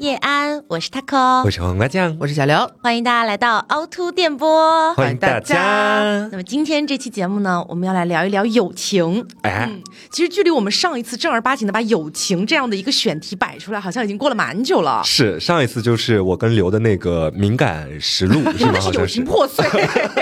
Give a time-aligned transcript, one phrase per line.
[0.00, 6.26] 叶安，我是 taco，我是黄瓜酱，我是小刘，欢迎大家来到凹凸电波，欢迎大家。
[6.32, 9.22] 那么今天这期节目呢，我们要来聊一聊友情。
[9.42, 9.70] 哎，
[10.10, 15.02] 其实距离我们上一次正儿八经的把友情这样的一个选题摆出来，好像已经过了蛮久了。
[15.04, 18.70] 是上一次就是我跟刘的那个敏感实录， 是吗？
[18.72, 19.62] 那是友情破碎。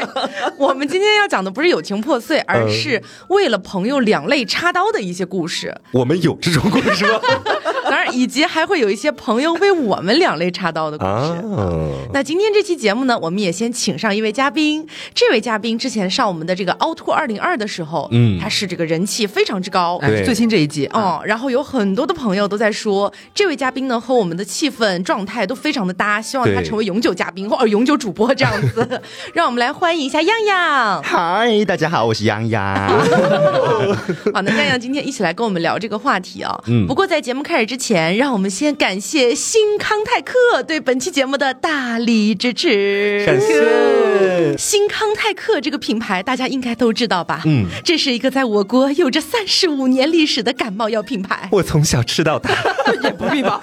[0.58, 5.72] 我们今天要讲的不是友情破碎，而是为了朋友两肋插刀的一些故事。
[5.92, 7.20] 我们有这种故事吗？
[8.12, 11.10] 以及还会有一些朋友为我们两肋插刀的故事。
[11.10, 11.72] 啊，
[12.12, 14.86] 那今天这期节目呢，我们也先请上一位嘉宾。
[15.14, 19.98] 这位嘉宾之前上我们的这个凹凸二零二的时候，嗯他是这个人气非常之高。
[20.00, 29.02] 对哎，最新这一季啊，哦，然后有很多的朋友都在说，这位嘉宾呢和我们的气氛状态都非常的搭，希望他成为永久嘉宾或者永久主播这样子。
[29.34, 31.02] 让我们来欢迎一下样样。
[31.02, 32.88] 嗨，大家好，我是杨洋。
[34.32, 36.58] 好，那样样今天一起来跟我们聊这个话题啊。
[36.66, 43.24] 嗯不过在节目开始之前，让我们先感谢新康泰克对本期节目的大力支持。
[43.26, 44.56] 感谢。
[44.56, 47.42] 新康泰克这个品牌，大家应该都知道吧？
[47.44, 51.48] 嗯，这是一个在我国有着三十五年历史的感冒药品牌。
[51.52, 52.50] 我从小吃到大。
[53.02, 53.60] 也不必吧，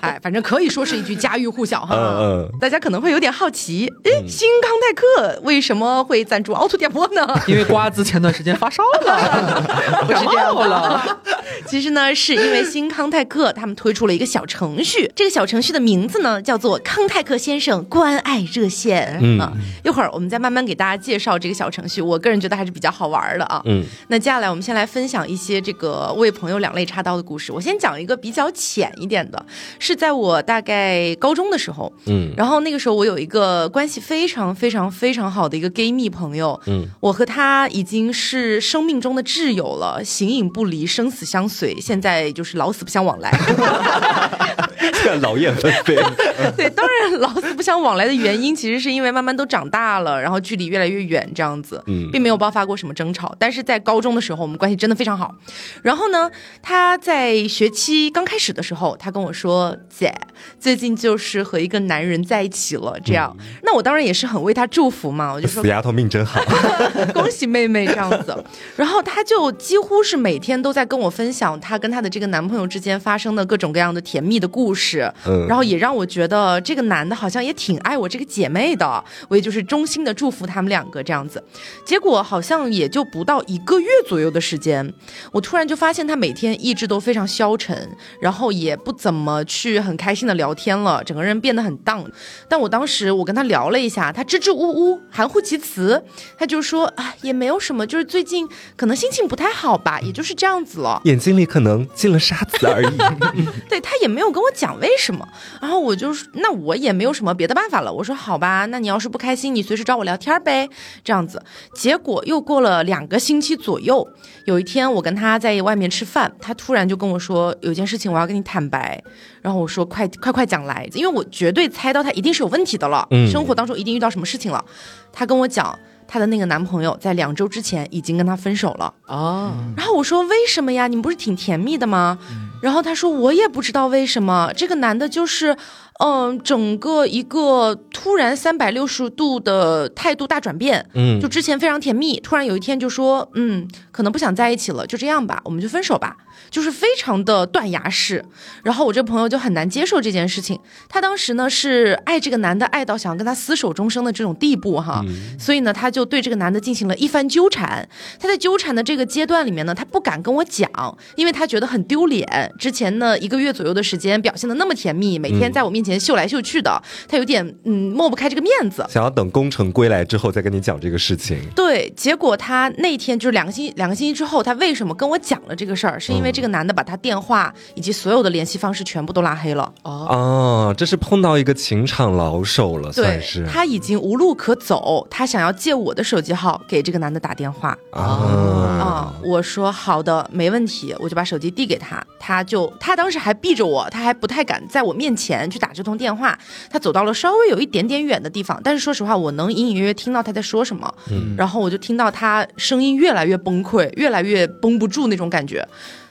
[0.00, 1.94] 哎，反正可以说是一句家喻户晓哈。
[1.96, 7.26] 嗯嗯大家可能会有点好奇，哎，新康泰克为什么会赞助凹凸电波呢？
[7.48, 11.18] 因为瓜子前段时间发烧了， 不是这样的了。
[11.66, 19.18] 其实呢，是因为新康泰克他们推出了一个小程序，这个小程序的名字呢叫做康泰克先生关爱热线。
[19.22, 19.52] 嗯啊，
[19.84, 23.62] 一会儿我们再慢慢给大家介绍这个小程序，我个人觉得还是比较好玩的啊。
[23.64, 27.52] 嗯，那接下来我们先来分享一些这个为朋友两肋插刀的故事。
[27.52, 29.46] 我先讲一个比较浅一点的，
[29.78, 43.30] 是在我大概高中的时候，嗯然后那个时候我有一个关系非常非常非常好的一个 gay 蜜朋友，嗯，我和他已经是生命中的挚友了，形影不离，生死相随，现在就是老死不相往来。
[44.94, 45.96] 现在劳燕分飞。
[46.56, 53.34] 对，当然老死不相往来的原因，其实是因为慢慢都长大了，然后距离越来越远，这样子，嗯并没有爆发过什么争吵。
[53.38, 55.34] 但是在高中的时候，我们关系真的非常好。
[55.82, 56.30] 然后呢，
[56.62, 60.12] 他在学期刚开始的时候，他跟我说：“姐，
[60.58, 66.40] 最近就是和一个男人在一起了。”这样，那我当然也是很为他祝福嘛，我就说死丫头命真好。
[67.14, 68.44] 恭喜妹妹这样子。
[68.76, 81.40] 然后他就几乎是每天都在跟我分享他跟他的这个男朋友之间发生的各种各样的甜蜜的故事，嗯然后也让我觉得这个男的好像也挺爱我这个姐妹的，我也就是衷心的祝福他们两个这样子。
[81.84, 84.92] 结果好像也就不到一个月左右的时间，
[85.30, 87.88] 我突然就发现他每天意志都非常消沉，
[88.20, 92.04] 然后也不怎么去很开心的聊天了，整个人变得很荡。
[92.48, 96.02] 但我当时我跟他聊了一下，他支支吾吾，含糊其辞，
[96.36, 101.00] 他就说啊也没有什么，就是最近可能心情不太好吧，也就是这样子了。
[101.04, 102.96] 眼睛里可能进了沙子而已。
[103.68, 105.26] 对他也没有跟我讲为什么，
[105.60, 107.92] 然后我就说那我也没有什么别的办法了。
[107.92, 110.68] 我说好吧，那你要是不开心，你随时找我聊天呗，
[111.02, 111.42] 这样子。
[111.74, 114.06] 结果又过了两个星期左右，
[114.46, 119.02] 有一天我跟他在外面吃饭，他突然就跟我说有件事情我要跟你坦白，
[119.42, 124.64] 然后我说快快快讲来，因为我绝对猜到他一定是有问题的了，嗯生活当中一定遇到什么事情了。
[125.12, 125.78] 他跟我讲。
[126.06, 130.86] 她的那个男朋友在两周之前已经跟她分手了，哦，然后我说为什么呀？
[130.86, 132.18] 你们不是挺甜蜜的吗？
[132.62, 135.56] 然后她说我也不知道为什么，这个男的就是，
[136.00, 140.86] 嗯、整个一个突然三百六十度的态度大转变。
[140.94, 146.16] 嗯就之前非常甜蜜，突然有一天就说，嗯，可能不想在一起了，就这样吧，我们就分手吧，
[146.50, 148.24] 就是非常的断崖式。
[148.62, 150.58] 然后我这朋友就很难接受这件事情，
[150.88, 155.04] 他当时呢是爱这个男的爱到想要跟他厮守终生的这种地步哈，
[155.38, 157.88] 所以呢他就对这个男的进行了一番纠缠。
[158.18, 160.68] 他在纠缠的这个阶段里面呢，他不敢跟我讲，
[161.16, 162.52] 因为他觉得很丢脸。
[162.58, 168.84] 之前呢一个月左右的时间表现的那么甜蜜，每天在我面前秀来秀去的，他有点嗯抹不开这个面子。
[168.88, 171.38] 想要等功成归来之后再跟你讲这个事情。
[171.54, 176.00] 对，结果他那天就是两个星两个星期之后，他为什么跟我讲了这个事儿？
[176.00, 179.70] 是因为这个男的把他电话以及所有的联系方式全部都拉黑了。
[179.82, 187.76] 哦，哦，这是碰到一个情场老手了，算是，他已经无路可走，他想要借我的手机号给这个男的打电话。
[187.90, 189.14] 啊、啊。
[189.22, 196.38] 我说好的，没问题，我就把手机递给他，他就他当时还避着我，他还不太敢在我面前去打这通电话，
[196.70, 205.66] 他走到了稍微有一点点远的地方，但是说实话，我能隐隐约约听到他在说什么，嗯然后我就听到他声音越来越崩溃，越来越绷不住那种感觉。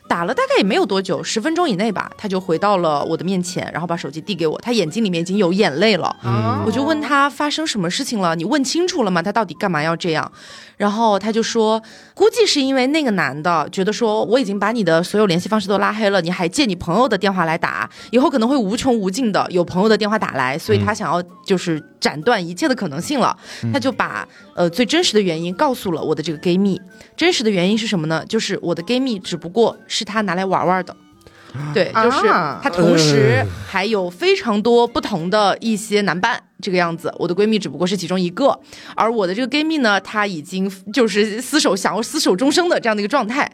[0.07, 6.15] 打了大概也没有多久，十分钟以内吧，他就回到了我的面前，然后把手机递给我，他眼睛里面已经有眼泪了。
[6.23, 8.35] 嗯我就问他发生什么事情了？
[8.35, 9.21] 你问清楚了吗？
[9.21, 10.31] 他到底干嘛要这样？
[10.77, 11.81] 然后他就说，
[12.13, 23.35] 估计是因为那个男的觉得说我已经把你的所有联系方式都拉黑了，你还借你朋友的电话来打，以后可能会无穷无尽的有朋友的电话打来，所以他想要就是斩断一切的可能性了。
[23.73, 26.79] 他就把呃最真实的原因告诉了我的这个 gay 蜜。
[27.15, 28.25] 真实的原因是什么呢？
[28.27, 30.95] 就是我的 gay 蜜只不过是他拿来玩玩的。
[31.71, 37.13] 对，就是啊他同时还有非常多不同的一些男伴，这个样子。
[37.19, 38.59] 我的闺蜜只不过是其中一个，
[38.95, 43.47] 而我的这个 gay 蜜呢，她已经就是厮守，想要厮守终生的这样的一个状态。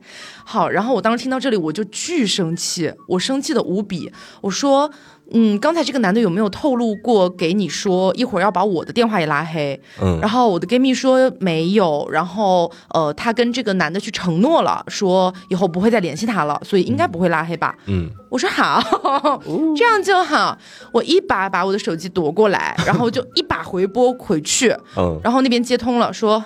[0.45, 4.09] 好，然后我当时听到这里，我就巨生气，我生气的无比。
[4.39, 4.89] 我说，
[5.33, 9.79] 嗯，刚才这个男的有没有透露过给你说一会儿要把我的电话也拉黑？
[10.01, 17.75] 嗯，然后我的 gay 蜜说没有，然后呃，他跟这个男的去承诺了，说以后不会再联系他了，所以应该不会拉黑吧？
[17.85, 18.81] 嗯，我说好，
[19.75, 20.57] 这样就好。
[20.91, 26.43] 我一把把我的手机夺过来，然后就一把回拨回去， 嗯，然后那边接通了，说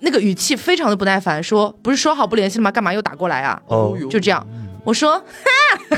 [0.00, 2.70] 那个语气非常的不耐烦，说不是说好不联系了吗？
[2.70, 3.60] 干嘛又打过来啊？
[3.66, 4.46] 哦，就这样。
[4.84, 5.96] 我说，哈，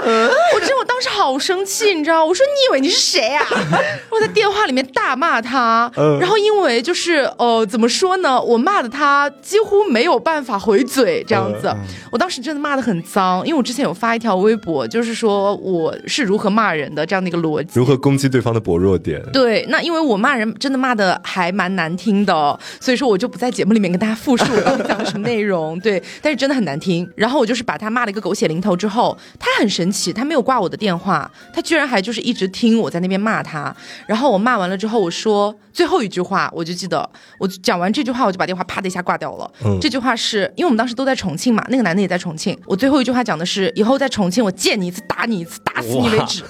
[0.54, 2.24] 我真的我当时好生气，你知道？
[2.24, 3.46] 我说你以为你是谁啊？
[4.10, 11.74] 我在电话里面大骂他，嗯然后因为就是呃怎么说呢，我骂的他几乎没有办法回嘴，这样子。
[12.10, 17.70] 我当时真的骂的很脏，因为我之前有发一条微博，就是说我是如何骂人的这样的一个逻辑。
[17.74, 19.22] 如何攻击对方的薄弱点？
[19.32, 25.78] 对，那因为我骂人真的骂的还蛮难听的，所以说我就不在节目里面跟大家复述我讲的什么内容。
[25.80, 27.08] 对，但是真的很难听。
[27.14, 33.74] 然后我就是把他骂了一个狗血淋头之后，他很神奇，他没有挂我的电话，他居然还就是一直听我在那边骂他。
[34.06, 37.08] 然后我骂完了之后，我说最后一句话，我就记得
[37.38, 39.50] 我讲完这句话，我就把电话啪的一下挂掉了。
[39.64, 42.58] 嗯这句话是因为我们当时都在重庆嘛，那个男的也在重庆。
[42.66, 46.42] 我最后一句话讲的是，以后在重庆我见你一次打你一次，打 死你为止。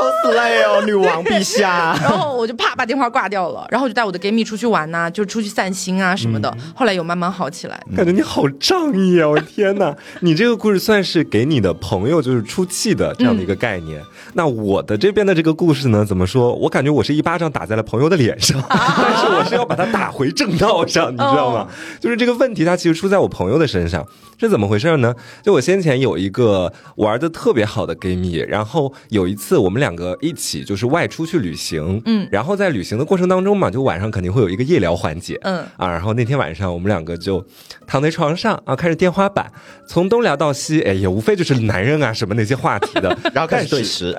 [0.00, 1.96] 好 slay 哦，女王陛下。
[2.02, 6.54] 然后我就啪把电话挂掉了，然后我就带我的 gay 蜜出去玩呐、就出去散心啊什么的。
[6.74, 7.80] 后来有慢慢好起来。
[7.96, 9.28] 感觉你好仗义啊！
[9.28, 14.02] 我的天哪，你这个故事算是给你的朋友就是出气的这样的一个概念。
[14.34, 16.54] 那我的这边的这个故事呢，怎么说？
[16.54, 21.68] 我感觉我是一巴掌打在了朋友的脸上， 但是我是要把它打回正道上，你知道吗？
[22.00, 24.06] 就是这个问题，它其实出在我朋友的身上。
[24.40, 25.12] 是怎么回事呢？
[25.42, 37.44] 就我先前有一个玩的特别好的 gay 蜜，然后有一次我们两个一起就是外出去旅行，嗯然后在旅行的过程当中嘛，就晚上肯定会有一个夜聊环节，嗯啊，然后那天晚上我们两个就
[37.84, 39.50] 躺在床上啊，看着天花板，
[39.88, 44.14] 从东聊到西，哎，也无非就是男人啊什么那些话题的， 然后开始对时，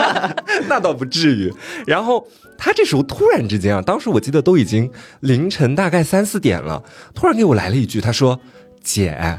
[0.68, 1.52] 那倒不至于。
[1.86, 2.26] 然后
[2.56, 4.90] 他这时候突然之间啊，当时我记得都已经
[5.20, 6.82] 凌晨大概三四点了，
[7.14, 8.40] 突然给我来了一句，他说
[8.82, 9.38] ：“姐，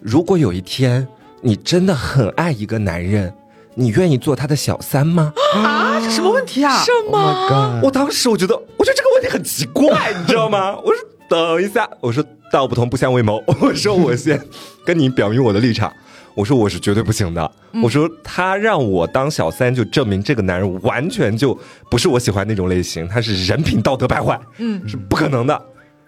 [0.00, 1.06] 如果有一天
[1.42, 3.32] 你真的很爱一个男人，
[3.74, 6.82] 你愿意做他的小三吗 啊，这什么问题啊？
[6.84, 7.80] 什么？
[7.82, 10.76] 我当时我觉得，我觉得这个问题很奇怪，你知道吗？
[10.76, 10.96] 我说
[11.28, 14.40] 等一下，我说道不同不相为谋， 我说我先
[14.84, 15.92] 跟你表明我的立场。
[16.36, 17.50] 我说我是绝对不行的。
[17.82, 21.58] 我说他让我当小三，就证明这个男人完全就
[21.90, 25.60] 不是我喜欢那种类型，他是人品道德败坏，嗯，是不可能的。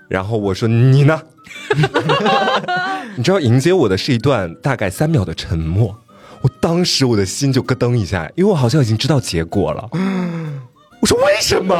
[0.06, 1.20] 然后我说你呢？
[3.16, 5.96] 你知道迎接我的是一段大概三秒的沉默。
[6.42, 9.88] 我当时我的心就咯噔一下，因为我好像已经知道结果了。
[11.00, 11.74] 我说为什么？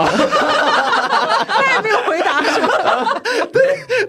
[1.78, 3.22] 他没有回答是吧？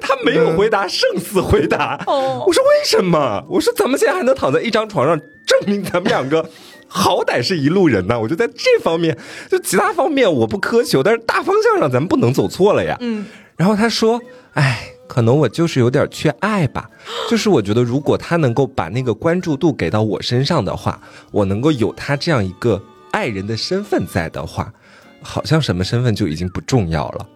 [0.01, 2.01] 他没有回答，胜似回答。
[2.07, 3.43] 哦我说为什么？
[3.49, 6.49] 我说咱们现在还能躺在一张床上，证明咱们两个
[6.87, 8.19] 好歹是一路人呢。
[8.19, 9.17] 我就在这方面，
[9.49, 12.97] 就其他方面我不苛求，但是大方向上咱们不能走错了呀。
[13.01, 14.19] 嗯，然后他说
[14.55, 16.89] ：“哎，可能我就是有点缺爱吧。
[17.29, 20.99] 就是我觉得，如果他能够把那个关注度给到我身上的话，
[21.31, 24.71] 我能够有他这样一个爱人的身份在的话，
[25.21, 27.27] 好像什么身份就已经不重要了。”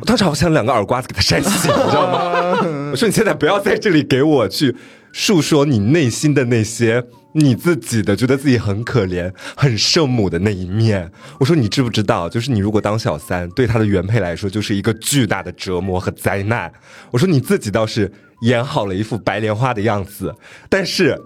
[0.00, 2.58] 我当时好像两个耳刮子给他扇醒， 你知道吗？
[2.90, 4.74] 我说你现在不要在这里给我去
[5.12, 7.04] 述说你内心的那些
[7.34, 11.08] 你自己的觉得自己很可怜、很圣母的那一面。
[11.38, 16.70] 我说你知不知道，就是你如果当小三，对他的原配来说就是一个巨大的折磨和灾难。
[17.12, 18.10] 我说你自己倒是
[18.42, 20.34] 演好了一副白莲花的样子，
[20.68, 21.16] 但是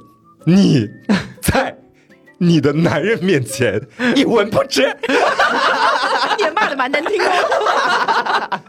[0.45, 1.17] 你在
[2.39, 3.81] 你的男人面前
[4.15, 4.83] 一文不值。
[6.39, 8.61] 也骂的蛮难听哦。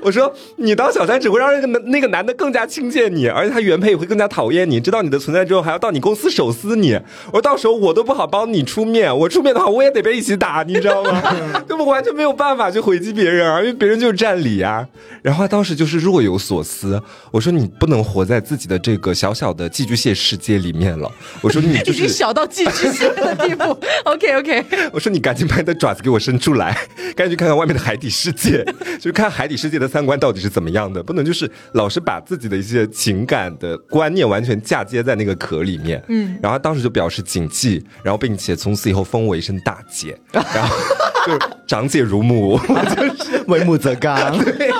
[0.00, 6.94] 我说你当小三只会让那个男那个男的更加轻贱你，而且他原配也会更加讨厌你，知道你的存在之后还要到你公司手撕你。
[7.26, 11.22] 我说到时候我都不好帮你出面，我出面的话我也得被一起打，你知道吗？
[11.66, 14.86] 根本完全没有办法去回击别人啊，因为别人就是占理啊。
[15.22, 21.10] 然后他当时就是若有所思，我说你不能活在自己的这个小小的寄居蟹世界里面了。
[21.40, 23.76] 我说你就 已经是小到寄居蟹的地步。
[24.04, 26.76] OK OK，我说你赶紧把你的爪子给我伸出来，
[27.14, 28.64] 赶紧去看看外面的海底世界，
[28.98, 36.02] 就是看海底世界的三观到底是怎么样的，不能就是老是把自己的一些情感的观念完全嫁接在那个壳里面。
[36.08, 40.76] 嗯，然后他当时就表示谨记，然后并且从此以后封我一声大姐，然后
[41.26, 42.58] 就是长姐如母，
[42.96, 43.17] 就是
[43.52, 44.16] 为母则刚。
[44.44, 44.70] 对，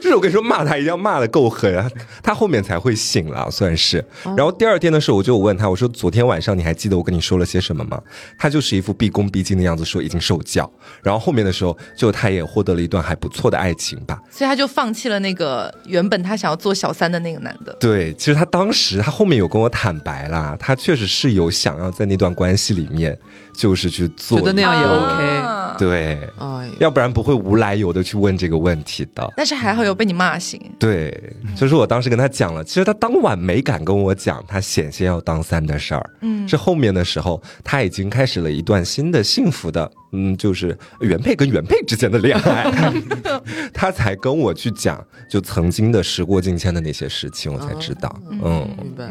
[0.00, 1.90] 就是我跟你说骂他一定要骂的够狠啊，
[2.22, 4.04] 他后面才会醒了，算是。
[4.36, 8.00] 然后第二天的时候，我就问他，我说昨天晚上你还记得我跟你说了些什么吗？
[8.38, 10.70] 他就是一副毕恭毕敬的样子，说已经受教。
[11.02, 14.20] 然后后面的时候，就他也获得了一段还不错的爱情吧。
[14.30, 17.76] 所以他就放弃了那个原本他想要做小三的那个男的。
[17.80, 23.18] 对，其实他当时他后面有跟我坦白啦，他确实是有想要在那段关系里面，
[23.56, 29.32] 就是去做觉得那样也 OK 啊对，哎，要不然不会无来由的去问这个问题的。
[29.36, 30.60] 但是还好有被你骂醒。
[30.78, 42.70] 对，就是我当时跟他讲了，其实他当晚没敢跟我讲他险些要当三的事儿，嗯，是后面的时候他已经开始了一段新的幸福的，嗯，就是原配跟原配之间的恋爱，
[43.74, 49.10] 他才跟我去讲，就曾经的时过境迁的那些事情，我才知道，嗯，明白。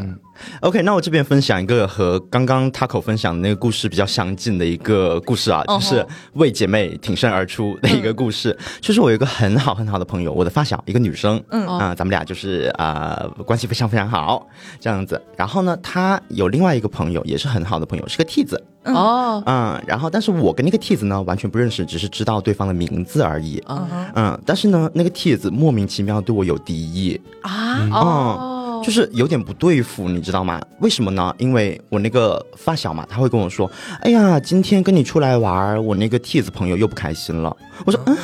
[0.61, 5.75] OK，那我这边分享一个和刚刚 Taco 分享的那个故事比较相近的一个故事啊，哦。
[5.75, 8.57] 就是为姐妹挺身而出的一个故事。
[8.81, 11.67] 就是我有一个很好很好的朋友，我的发小，一个女生，嗯。
[11.67, 14.47] 啊、咱们俩就是啊、关系非常非常好。
[14.79, 15.21] 这样子。
[15.37, 23.61] 然后呢，她有另外一个朋友也是很好的朋友，是个 T 子，哦，嗯，然后但是我跟那个 T 子呢完全不认识，只是知道对方的名字而已。
[23.67, 30.61] 嗯嗯，但是呢，那个帖子莫名其妙对我有敌意，啊哦，就是有点不对付，你知道吗？
[30.79, 31.33] 为什么呢？
[31.37, 33.69] 因为我那个发小嘛，他会跟我说
[34.01, 38.15] ：“哎呀，今天跟你出来玩儿，我那个帖子朋友又不开心了。”我说：“嗯。”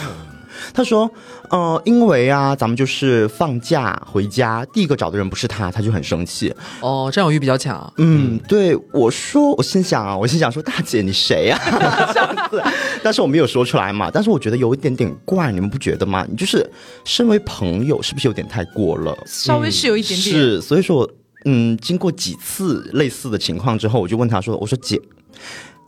[0.74, 1.10] 他说
[1.50, 6.54] ：“呃，因为啊，咱们就是放假回家，第一个找的人不是他，他就很生气。
[6.82, 7.92] 哦，占有欲比较强。
[7.98, 11.60] 嗯，对，我说，我心想啊，我心想说，大姐你谁呀、
[12.14, 12.64] 这样子，
[13.04, 14.10] 但是我没有说出来嘛。
[14.12, 16.26] 但是我觉得有一点点怪，你们不觉得吗？
[16.30, 16.70] 你就是
[17.06, 19.18] 身为朋友，是不是有点太过了？
[19.26, 20.36] 稍微是有一点点。
[20.36, 21.10] 是，所以说，
[21.46, 25.00] 嗯，经过几次类似的情况之后，我就问他说：“我说姐，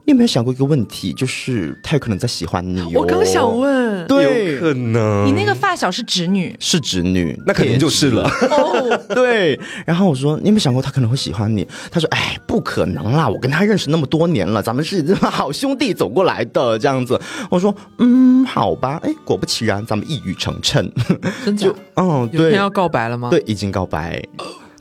[0.03, 8.23] 你有没有想过一个问题，就是他有可能在喜欢你、哦？”我刚想，问，对有，可能你那个发小是侄女是侄女，那肯定就是了。
[8.49, 11.67] 哦， 对，然后我说你有没有想过他可能会喜欢你？
[11.91, 17.19] 他说哎，不可能啦，我跟他认识那么多年了，咱们是这么好兄弟走过来的这样子。
[17.49, 20.89] 我说嗯，好吧，哎，果不其然，咱们一语成谶，
[21.45, 21.75] 真的就？
[21.95, 23.29] 嗯，对有天要告白了吗？
[23.29, 24.21] 对，已经告白。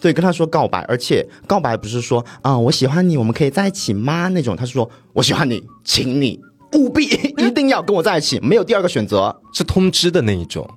[0.00, 4.28] 对，跟他说告白，而且告白不是说啊、我喜欢你，我们可以在一起吗？
[4.28, 6.40] 那种，他是说我喜欢你，请你
[6.74, 7.04] 务必
[7.38, 9.40] 一定要跟我在一起，没有第二个选择。
[9.52, 10.68] 是通知的那一种，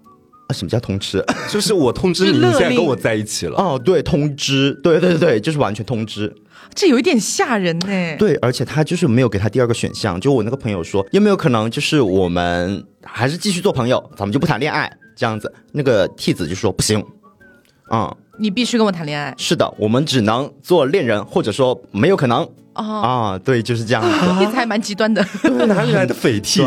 [0.48, 1.24] 啊，什么叫通知？
[1.50, 3.58] 就是我通知你，你现在跟我在一起了。
[3.58, 6.34] 哦，对，通知，对对对，就是完全通知。
[6.74, 8.18] 这有一点吓人呢。
[8.18, 10.20] 对，而且他就是没有给他第二个选项。
[10.20, 15.54] 就我那个朋友说，有没有可能就是我们还是继续做朋友，咱们就不谈恋爱这样子？
[15.72, 17.04] 那个替子就说不行，
[17.92, 22.42] 嗯，你必须跟我谈恋爱是的，我们只能做恋人，或者说没有可能
[22.74, 23.40] 哦，啊。
[23.44, 24.10] 对，就是这样子。
[24.44, 25.24] 你才蛮极端的。
[25.44, 26.66] 对，哪里来的 匪气？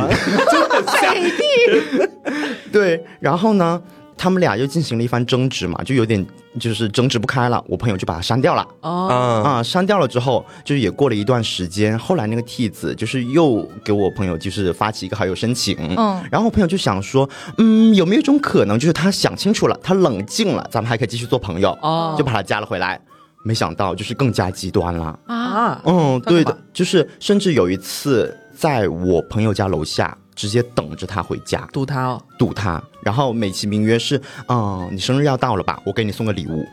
[2.73, 3.80] 对，然后呢，
[4.16, 6.25] 他们俩又进行了一番争执嘛，就有点
[6.58, 7.62] 就是争执不开了。
[7.66, 8.66] 我朋友就把他删掉了。
[8.80, 16.23] 哦，啊，啊，删掉了之后，就是也过了一段时间，后来那个 T 子就是又给我朋友就是发起一个好友申请，嗯。
[16.30, 22.14] 然后我朋友就想说，嗯，有没有一种可能，就是他想清楚了，他冷静了，咱们还可以继续做朋友，哦。
[22.16, 23.00] 就把他加了回来。
[23.44, 36.66] 没想到就是更加极端了，啊，啊，嗯，对的，就是甚至有一次在我朋友家楼下直接等着他回家，堵他哦，堵他，然后美其名曰是，嗯，你生日要到了吧，我给你送个礼物，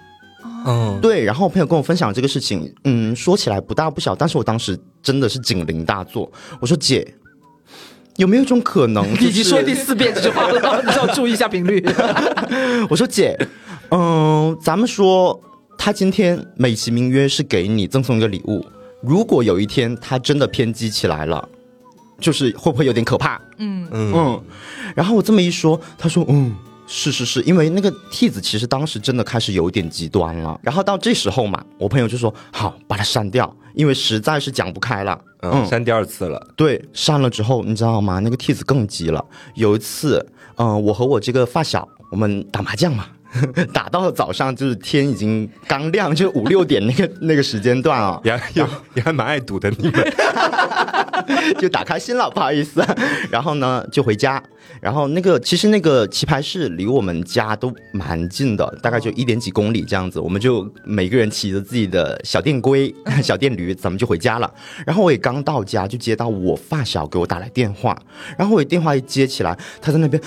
[0.66, 6.28] 嗯，对，然后我朋友跟我分享这个事情，嗯，说起来不大不小，但是我当时真的是警铃大作。
[6.60, 7.08] 我说姐，
[8.16, 9.22] 有没有一种可能、 就是？
[9.22, 11.86] 你已经说第四遍这句话了，你要注意一下频率。
[12.90, 13.38] 我说姐，
[13.92, 15.40] 嗯，咱们说
[15.78, 18.66] 他今天美其名曰是给你赠送一个礼物，
[19.04, 21.48] 如果有一天他真的偏激起来了，
[22.24, 23.40] 就是会不会有点可怕？
[23.58, 24.44] 嗯，嗯，嗯，
[24.96, 26.56] 然后我这么一说，他说嗯。
[26.86, 35.18] 是是是，因为那个替子其实当时真的开始有点极端了，然后到这时候嘛，我朋友就说好把它删掉，因为实在是讲不开了。
[35.42, 36.46] 嗯，删第二次了。
[36.58, 38.20] 对，删了之后，你知道吗？
[38.20, 39.24] 那个替子更急了。
[39.56, 40.24] 有一次，
[40.58, 43.08] 嗯、我和我这个发小，我们打麻将嘛，
[43.74, 49.94] 打到早上就是天已经刚亮，就五六点那个那个时间段啊，也还也也还蛮爱赌的你们。
[51.60, 52.86] 就打开心了，不好意思。
[53.32, 54.42] 然后呢，就回家。
[54.82, 60.20] 然后那个其实那个棋牌室离我们家都蛮近的，大概就一点几公里这样子。
[60.20, 64.54] 我们就每个人骑着自己的小电龟、小电驴，咱们就回家了。
[64.86, 67.98] 然后我也刚到家，就接到我发小给我打来电话。
[68.38, 70.22] 然后我电话一接起来，他在那边，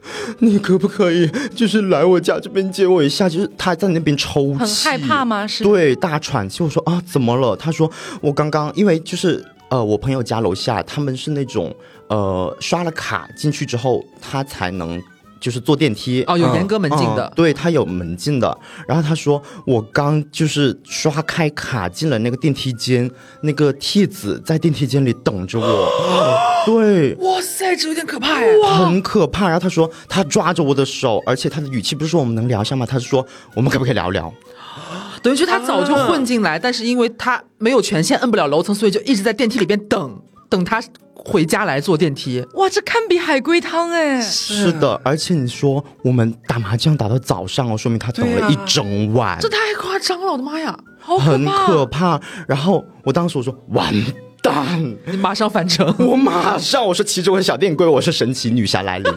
[0.40, 3.28] 你可不可以就是来我家这边接我一下？
[3.28, 5.46] 就是他在那边抽泣，很害怕吗？
[5.46, 6.62] 是对，大喘气。
[6.62, 7.56] 我说啊，怎么了？
[7.56, 7.90] 他说
[8.20, 11.74] 我刚刚因为就是呃，我朋友家楼下他们是那种
[12.08, 15.00] 呃刷了卡进去之后，他才能
[15.40, 16.22] 就是坐电梯。
[16.26, 18.58] 哦，有严格门禁的嗯，对他有门禁的。
[18.86, 23.10] 然后他说，我刚就是刷开卡进了那个电梯间，
[23.42, 25.88] 那个替子在电梯间里等着我。
[26.66, 28.46] 对，哇塞，这有点可怕哎。
[28.62, 29.44] 很可怕。
[29.46, 32.84] 然后他说，他抓着我的手，而且他的语气不是说我们能聊一下吗？
[32.84, 34.32] 他是说我们可不可以聊聊？
[35.22, 40.80] 等于就他早就混进来，但是因为他没有权限摁不了楼层，所以就一直在电梯里边等等他
[41.18, 42.44] 回家来坐电梯。
[42.54, 44.20] 哇，这堪比海龟汤哎！
[44.20, 50.78] 是的，而且你说我们打麻将打到早上哦，说明他等了一整晚，这太夸张了，我的妈呀！
[51.00, 52.20] 好可很，可怕。
[52.46, 53.92] 然后我当时我说完
[54.42, 55.92] 蛋，你马上返程。
[55.98, 59.12] 我马上我说骑着我的小电龟，我是神奇女侠来临，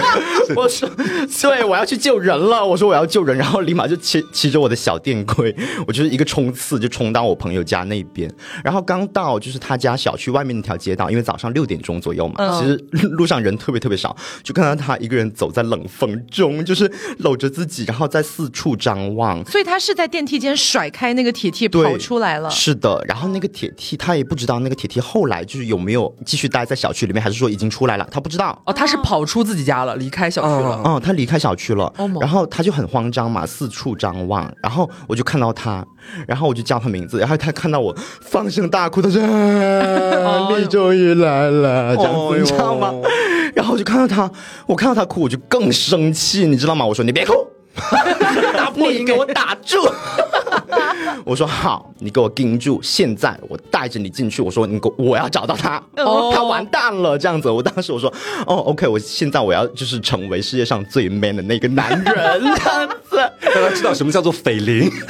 [0.56, 0.88] 我说
[1.40, 5.54] 对，我要去救人了，我说我要救人，然后立马就骑骑着我的小电龟，
[5.86, 8.30] 我就是一个冲刺就冲到我朋友家那边，
[8.64, 22.50] 然后刚到就是他家小区外面那条街道，因为早上六点钟左右嘛，嗯其实路上人特别特别少，就看到他一个人走在冷风中，就是搂着自己，然后在四处张望，所以他是在电梯间甩开那个铁梯跑出来了。
[22.50, 28.60] 是的，然后那个铁梯他也不知道那个铁梯后来就是有没有继续待在小区里面，还是说已经出来了，他不知道。
[28.66, 30.82] 哦，他是跑出自己家了，离开小区了。
[30.84, 35.86] 嗯，他离开小区了哦，然后他就很慌张嘛，四处张望，然后我就看到他，
[36.26, 42.92] 然后我就叫他名字，然后他看到我放声大哭，他说：“啊你终于来了，这样子，你知道吗？”
[43.54, 44.28] 然后我就看到他，
[44.66, 46.84] 我看到他哭，我就更生气，你知道吗？
[46.84, 47.32] 我说：“你别哭。
[48.56, 49.76] ”打破你给我打住！
[51.24, 54.40] 我说好，你给我盯住，现在我带着你进去。
[54.42, 57.50] 我说你给我，我要找到他，哦他完蛋了，这样子。
[57.50, 58.12] 我当时我说，
[58.46, 62.04] 哦，OK，我现在我要就是成为世界上最 man 的那个男人，
[62.56, 63.16] 这样子。
[63.54, 64.90] 让他知道什么叫做匪灵。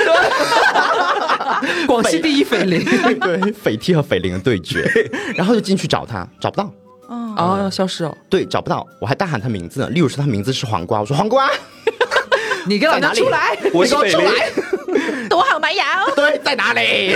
[1.87, 2.85] 广西第一匪灵。
[3.21, 4.89] 对，匪替和匪灵的对决，
[5.35, 6.71] 然后就进去找他，找不到。
[7.09, 8.17] 哦，要消失哦！
[8.31, 9.89] 对，找不到，我还大喊他名字呢。
[9.91, 11.49] 例如说他名字是黄瓜，我说黄瓜，
[12.67, 13.57] 你给老娘出来！
[13.73, 14.33] 我说出来，
[15.29, 15.85] 躲好蛮摇。
[16.15, 17.15] 对，在哪里？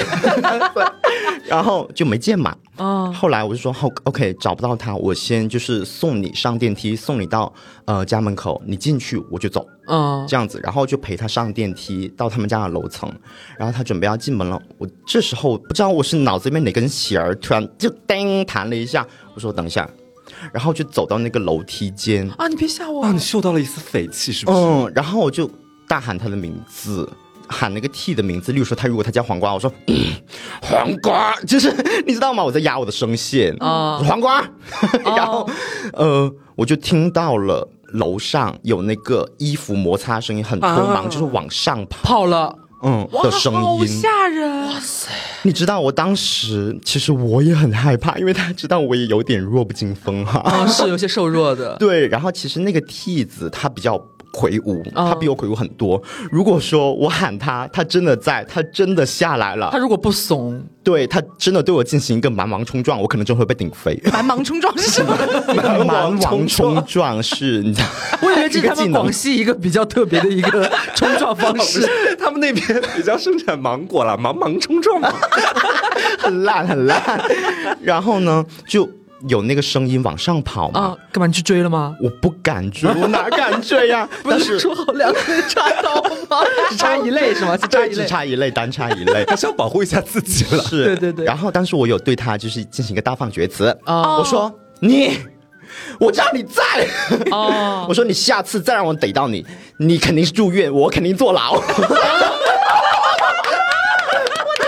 [1.47, 2.55] 然后就没见嘛。
[2.77, 7.53] 哦，后来我就说好，OK，找不到他，我先就是送你上电梯，送你到
[7.85, 13.13] 呃家门口，你进去我就走，嗯，这样子，然后就陪他上电梯到他们家的楼层，
[13.59, 19.87] 然后他准备要进门了，我这时候不知道我是脑子里面哪根弦儿突然就叮弹了一下，我说等一下，
[20.53, 23.03] 然后就走到那个楼梯间，啊，你别吓我！
[23.03, 24.59] 啊，你嗅到了一丝匪气，是不是？
[24.59, 25.51] 嗯，然后我就
[25.89, 27.09] 大喊他的名字，
[27.49, 29.97] 喊那个 T 的名字，例如说他如果他叫黄瓜，我说、嗯
[30.63, 31.75] 黄瓜，就是
[32.07, 32.45] 你知道吗？
[32.45, 33.99] 我在压我的声线，哦。
[33.99, 34.43] 我说黄瓜，
[35.05, 35.49] 然后
[35.95, 43.87] 呃，我就听到了楼上有那个衣服摩擦声音，很匆忙，啊就是往上跑，跑了，嗯，的声好音。
[43.87, 44.71] 吓人！
[45.43, 50.41] 你知道我当时其实我也很害怕，因为他知道我也有点弱不禁风哈。
[50.45, 51.77] 哦，是有些瘦弱的。
[51.81, 53.99] 对，然后其实那个替子他比较
[54.41, 56.03] 魁梧，哦他比我魁梧很多。
[56.31, 64.01] 如果说我喊他，他真的在，他真的下来了，他如果不怂，对他真的对我进行一个蛮王冲撞，我可能就会被顶飞。
[64.11, 65.15] 蛮王冲撞是什么？
[65.55, 67.89] 蛮王冲撞是，你知道，
[68.23, 71.87] 我以为这是他们广西一个比较特别的一个冲撞方式。
[72.19, 75.03] 他们那边比较生产芒果啦，芒芒冲撞。
[76.19, 77.21] 很烂很烂。
[77.83, 78.89] 然后呢，就
[79.29, 80.81] 有那个声音往上跑嘛。
[80.81, 81.95] 啊，干嘛你去追了吗？
[82.01, 86.45] 我不敢追， 我哪敢追呀、 不但是是说好两个人插刀吗？
[86.71, 87.57] 只插一类是吗？
[87.57, 87.95] 只插，一类。
[87.95, 89.25] 只差一类，单差一类。
[89.27, 90.63] 还是要保护一下自己了。
[90.65, 95.19] 是，对对对然后当时我有对他就是进行一个大放厥词，啊我说你。
[96.01, 96.65] 我知道你在，
[97.31, 99.47] 哦，我说你下次再让我逮到你，
[99.79, 101.53] 你肯定是住院，我肯定坐牢。
[101.53, 101.89] 我的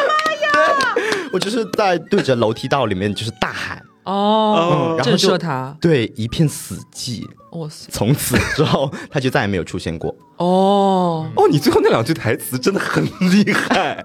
[0.06, 0.94] 妈呀！
[1.32, 5.76] 我就是在对着楼梯道里面就是大喊，哦嗯，然后震就慑他。
[5.80, 10.14] 对一片死寂，哇塞，从此之后他就再也没有出现过。
[10.38, 14.04] 哦，哦，你最后那两句台词真的很厉害，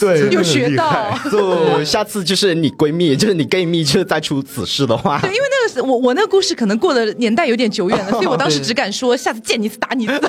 [0.00, 1.16] 对有学到。
[1.30, 10.20] 就下次就是你闺蜜，就是你 gay 蜜，就是再出此事的话，对，因为那个我我那个故事可能过的年代有点久远了， 所以我当时只敢说下次见你一次打你一次。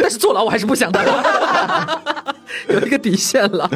[0.00, 1.00] 但是坐牢我还是不想的，
[2.68, 3.70] 有一个底线了。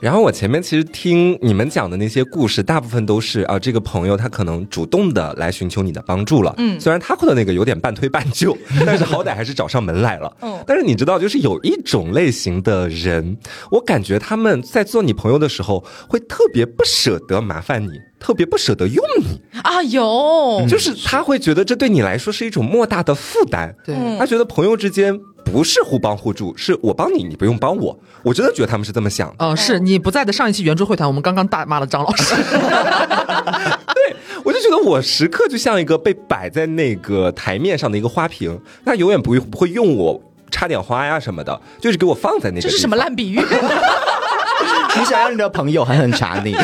[0.00, 6.54] 然后我前面其实听你们讲的那些故事，大部分都是啊，这个朋友他可能主动的来寻求你的帮助了。
[6.58, 10.36] 嗯，虽然他的那个有点半推半就， 但是好歹还是找上门来了。
[10.40, 13.36] 嗯但是你知道，就是有一种类型的人，
[13.70, 17.90] 我感觉他们在做你朋友的时候，会特别不舍得麻烦你，
[18.22, 23.74] 特别不舍得用你，啊，有，就是他会觉得这对你来说是一种莫大的负担。
[23.84, 27.98] 对，嗯他觉得朋友之间不是互帮互助，是我帮你，你不用帮我。
[28.22, 29.44] 我真的觉得他们是这么想的。
[29.44, 32.36] 哦，是你不在的上一期圆桌会谈，我们刚刚大骂了张老师。
[33.92, 42.60] 对我就觉得我时刻就像一个被摆在那个台面上的一个花瓶，他永远不会不会用我插点花呀什么的，就是给我放在那个。
[42.60, 42.94] 这是什么？
[42.94, 43.40] 烂比喻？
[44.94, 46.54] 你想要你的朋友狠狠查你，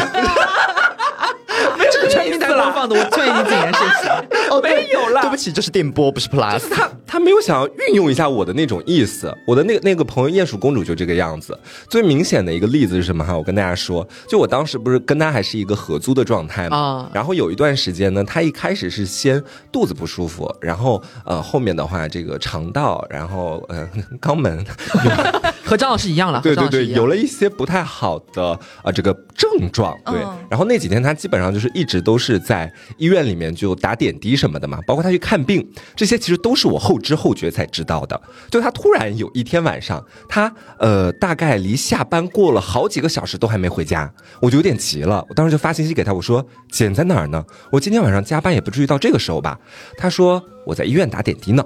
[2.68, 4.10] 播放的，我劝你谨言慎行。
[4.50, 6.68] 哦，没有啦对不起，这是电波，不是 Plus。
[6.70, 9.34] 他他没有想要运用一下我的那种意思。
[9.46, 11.58] 我的那个那个朋友鼹鼠公主就这个样子。
[11.88, 13.36] 最明显的一个例子是什么哈？
[13.36, 16.76] 我跟大家说，就我当时不是跟他还是一个合租的状态嘛。
[16.76, 23.88] 哦然后有一段时间呢，他一开始是先肚子不舒服，然后呃后面的话这个肠道，然后呃
[24.20, 24.64] 肛门，
[25.64, 30.14] 和张老师一样了，对对对，有了一些不太好的啊、呃这个症状，对。
[30.22, 32.57] 嗯然后那几天他基本上就是一直都是在
[32.96, 38.18] 医院里面就打点滴什么的嘛，包括他去看病，这些其实都是我后知后觉才知道的。
[38.50, 47.44] 就他突然有一天晚上，他呃大概离下班过了好几个小时都还没回家，我就有点急了，我当时就发信息给他，我说姐你在哪儿呢？
[47.70, 49.58] 我今天晚上加班也不至于到这个时候吧？
[49.96, 51.64] 他说我在医院打点滴呢。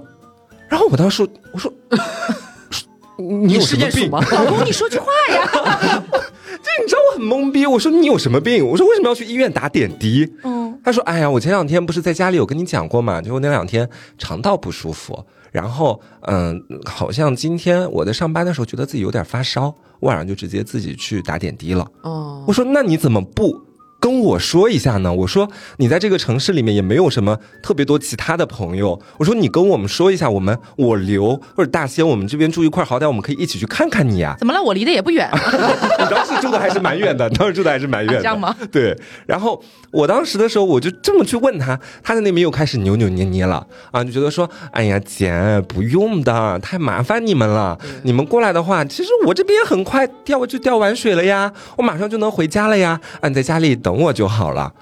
[0.69, 1.73] 然后我当时说我说。
[3.19, 4.11] 你有你什么病？
[4.11, 4.21] 吗？
[4.33, 5.47] 老公，你说句话呀！
[6.65, 8.67] 这你知道我很懵逼，我说你有什么病？
[8.67, 10.29] 我说为什么要去医院打点滴？
[10.43, 21.87] 嗯，他说：“哎呀，我前两天不是在家里有跟你讲过嘛，就我那两天肠道不舒服，然后嗯，好像今天我在上班的时候觉得自己有点发烧，我晚上就直接自己去打点滴了。
[22.03, 23.53] 哦，我说那你怎么不
[24.03, 25.15] 跟我说一下呢？
[25.15, 34.61] 我说你在这个城市里面也没有什么特别多其他的朋友，我说你跟我们说一下，我们我刘或者大仙，我们这边住一块，好歹我们可以一起去看看你呀、怎么了？
[34.61, 35.31] 我离得也不远。
[35.33, 38.57] 你当时住的还是蛮远的，当时住的还是蛮远的，啊这样吗？
[38.73, 38.99] 对。
[39.25, 39.63] 然后
[39.93, 47.79] 我当时的时候，我就这么去问他，他在那边又开始扭扭捏捏了啊，就觉得说，哎呀，姐不用的，太麻烦你们了。
[48.03, 54.73] 你们过来的话，其实我这边很快掉就掉完水了呀，我马上就能回家了呀，啊，你在家里等我就好了。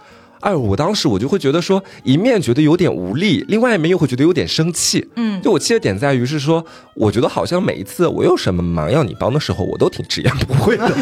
[0.41, 5.07] 哎，我当时我就会觉得说，一面觉得有点无力，另外一面又会觉得有点生气。
[5.17, 10.91] 嗯，就我气的点在于是说，我觉得好像每一次我有什么忙要你帮的时候，我都挺直言不讳的。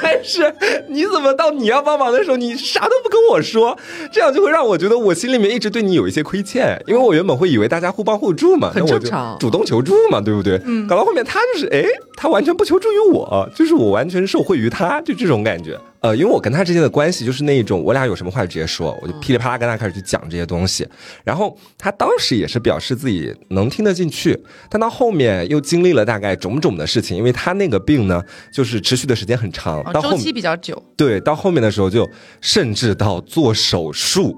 [0.00, 0.54] 但是
[0.88, 3.76] 你怎么到你要帮忙的时候，你啥都不跟我说，
[4.12, 10.60] 这样就会让我觉得我心里面一直对你有一些亏欠，因为我原本会以为大家互帮互助嘛，很正常主动求助嘛，对不对？
[10.64, 11.84] 嗯，搞到后面他就是哎，
[12.16, 15.76] 他完全不求助于我，就是我完全受惠于他，就这种感觉。
[16.02, 20.84] 呃，因为我跟他之间的关系就是那一种，我俩有什么话就直接说，我就噼里啪啦跟他开始去讲这些东西。
[21.22, 24.36] 然后他当时也是表示自己能听得进去，
[24.68, 28.20] 但到后面又经历了大概种种的事情，因为他那个病呢，
[28.52, 30.82] 就是持续的时间很长，到后期比较久。
[30.96, 32.10] 对，到后面的时候就
[32.40, 34.36] 甚至到做手术，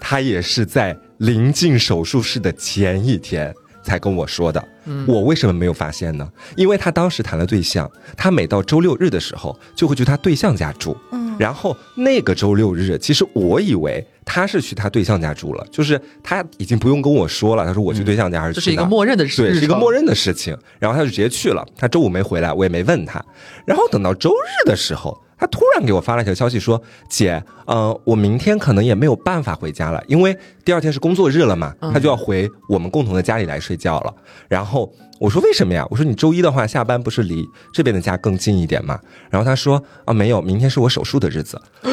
[0.00, 4.68] 他也是在临近手术室的前一天才跟我说的。
[5.06, 6.28] 我为什么没有发现呢？
[6.56, 10.96] 因为他当时谈了对象，他每到周六日的时候就会去他对象家住。
[11.12, 19.94] 嗯，然后那个周六日，其实我以为他是去他对象家住了，就是他已经不用跟我说了，他说我去对象家还是这是一个默认的事，对，是一个默认。
[19.94, 20.58] 认的事情。
[20.80, 23.24] 然后他就直接去了，他周五没回来，我也没问他。
[23.64, 34.12] 然后等到周日的时候，他突然给我发了一条消息说：“姐，呃，我明天可能也没有办法回家了，因为第二天是工作日了嘛，他就要回我们共同的家里来睡觉了。”
[34.48, 34.92] 然后
[35.24, 41.60] 我说：“为什么呀？”我说：“你周一的话下班不是离这边的家更近一点吗？”然后他说：“啊，没有，明天是我手术的日子。”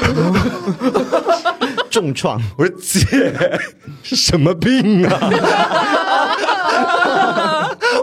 [1.90, 3.60] 重创，我说姐，
[4.04, 5.18] 是什么病啊？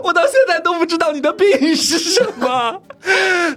[0.02, 2.80] 我到现在都不知道你的病是什么。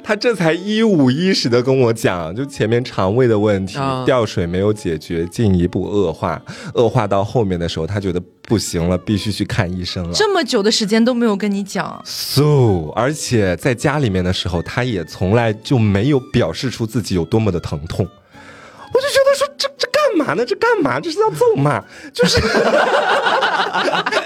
[0.03, 6.41] 他这才一五一十的跟我讲，就前面肠胃的问题，啊掉水没有解决，进一步恶化，
[6.73, 10.13] 恶化到后面的时候，他觉得不行了，必须去看医生了。
[10.13, 18.07] 这么久的时间都没有跟你讲，so，而且在家里面的时候，他也从来就没有表示出自己有多么的疼痛。
[18.93, 20.45] 我就觉得说这这干嘛呢？
[20.45, 20.99] 这干嘛？
[20.99, 21.81] 这是要揍吗？
[22.13, 22.41] 就是，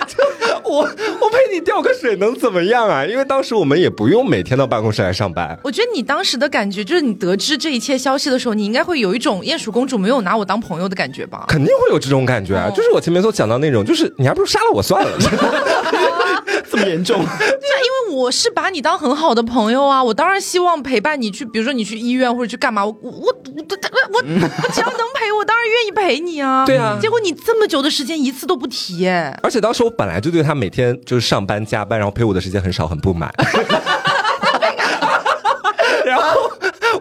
[0.08, 0.23] 就
[0.65, 3.06] 我我陪你吊个水能怎么样啊？
[3.06, 5.58] 因为当时我们也不用每天到办公室来上班。
[5.63, 11.45] 我觉得你当时的感觉就是，你得知这一切消息的时候，你应该会有一种鼹鼠公主没有拿我当朋友的感觉吧？
[11.47, 15.12] 肯定会有这种感觉啊，就是我前面所讲到那种，就是你还不如杀了我算了。
[16.69, 17.17] 这么严重？
[17.17, 17.78] 对啊，
[18.10, 24.21] 因为我是把你当很好的朋友啊，我当然希望陪伴你去，比如说你去医院或者去干嘛，我我我我我我
[24.73, 26.65] 只要能陪，我当然愿意陪你啊。
[26.65, 29.38] 对啊结果你这么久的时间一次都不提耶。
[29.43, 33.33] 而且当时我本来就对他每天就是上班加班，然后陪我的时间很少，很不满。
[36.05, 36.51] 然后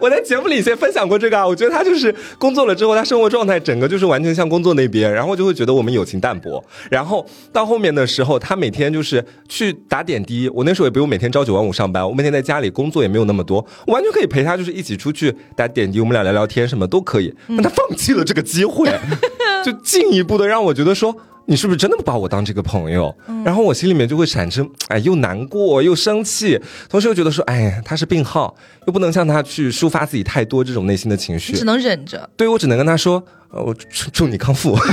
[0.01, 6.63] 我在节目里先分享过这个啊，我觉得他就是工作了之后，他生活状态整个就是完全像工作那边，然后就会觉得我们友情淡薄。
[6.89, 17.31] 然后到后面的时候，他每天就是去打点滴，我那时候也不用每天朝九晚五上班，我每天在家里工作也没有那么多，我完全可以陪他，就是一起出去打点滴，我们俩聊聊天，什么都可以。
[17.49, 18.89] 但他放弃了这个机会，
[19.63, 21.15] 就进一步的让我觉得说。
[21.47, 23.15] 你是不是真的不把我当这个朋友？
[23.43, 28.55] 然后我心里面就会产生，哎，又难过又生气，同时又觉得说，哎，他是病号，
[28.87, 32.29] 又不能向他去抒发自己太多这种内心的情绪只，能忍着。
[32.37, 34.77] 对我只能跟他说，呃，我祝祝你康复。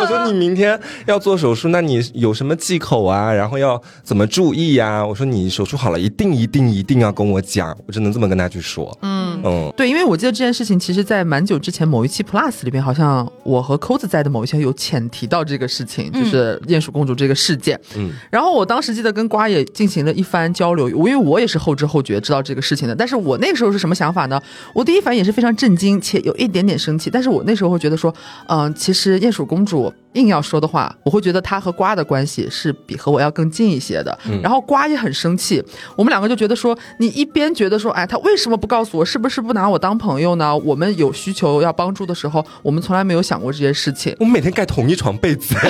[0.00, 3.32] 我说你明天要做手术，那你有什么忌口啊？
[3.32, 8.96] 然后要怎么注意呀、我说你手术好了，一定一定一定要跟我讲，我只能这么跟他去说。
[9.02, 17.76] 嗯嗯，对，因为我记得这件事情，其实，在蛮久之前某一期 Plus 里边，好像我和扣子在的某一期有浅提到这个事情，就是鼹鼠公主这个事件。
[17.96, 24.38] 嗯嗯，然后我当时记得跟瓜也进行了一番交流，我因为我也是后知后觉知道这个事事情的，但是我那个时候是什么想法呢？
[24.74, 28.14] 我第一反应也是非常震惊，且有一点点生气，但是我那时候会觉得说，
[28.46, 34.18] 嗯、其实鼹鼠公主硬要说的话，我会觉得他和瓜的关系是比和我要更近一些的。
[34.42, 35.62] 然后瓜也很生气，
[35.96, 39.04] 我们两个就觉得说，你一边觉得说，哎，他为什么不告诉我？
[39.04, 40.56] 是不是不拿我当朋友呢？
[40.58, 44.14] 我们有需求要帮助的时候，我们从来没有想过这些事情。
[44.20, 45.54] 我们每天盖同一床被子。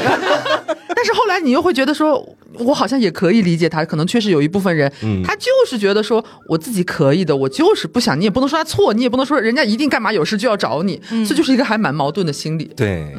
[0.94, 2.20] 但是后来你又会觉得说，
[2.55, 12.64] 我好像也可以理解他，可能确实有一部分人，嗯他就是觉得说我自己可以的，我就是不想，你也不能说他错，你也不能说人家一定干嘛有事就要找你，这就是一个还蛮矛盾的心理。
[12.77, 13.14] 对，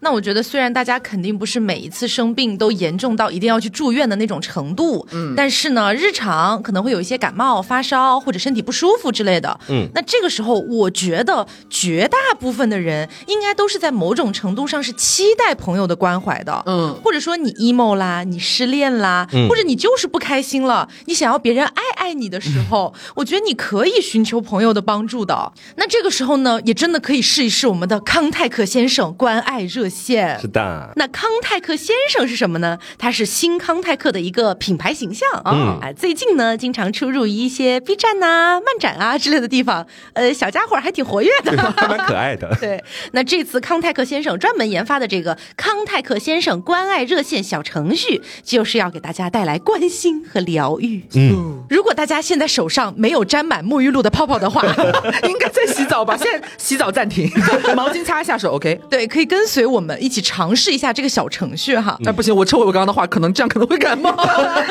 [0.00, 9.88] 那我觉得，虽然大家肯定不是每一次生病都严重到一定要去住院的那种程度，嗯，但是呢，日常可能会有一些感冒、发烧或者身体不舒服之类的，嗯。
[9.94, 16.94] 那这个时候，我觉得绝大部分的人应该都是在某种程度上是期待朋友的关怀的，嗯。
[17.02, 25.52] 或者说你 emo 啦，你失恋啦，嗯或者你就是不开心了，你想要别人爱爱你的时候， 我觉得你可以寻求朋友的帮助的。
[25.76, 30.48] 那这个时候呢，也真的可以试一试我们的康泰克先生关爱热线是。
[30.48, 30.90] 的。
[30.96, 32.78] 那康泰克先生是什么呢？
[32.98, 41.56] 他是新康泰克的一个品牌形象啊、嗯哎，最近呢，经常出入一些 B 站呐、漫展啊之类的地方，呃，小家伙还挺活跃的。
[41.76, 42.54] 还蛮可爱的。
[42.60, 51.04] 对，那这次康泰克先生专门研发的这个康泰克先生关爱热线小程序，就是要给大家带来关心和疗愈。
[51.14, 54.62] 嗯，如果大家现在手上没有沾满沐浴露的泡泡的话，
[55.28, 56.16] 应该在洗澡吧？
[56.16, 57.30] 现在洗澡暂停，
[57.76, 58.80] 毛巾擦一下手，OK。
[58.90, 61.98] 对，可以跟随我们一起尝试一下这个小程序哈。
[62.06, 64.10] 哎，不行，我撤回我刚刚的话，可能这样可能会感冒，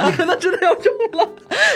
[0.06, 1.30] 你 可能真的要中了。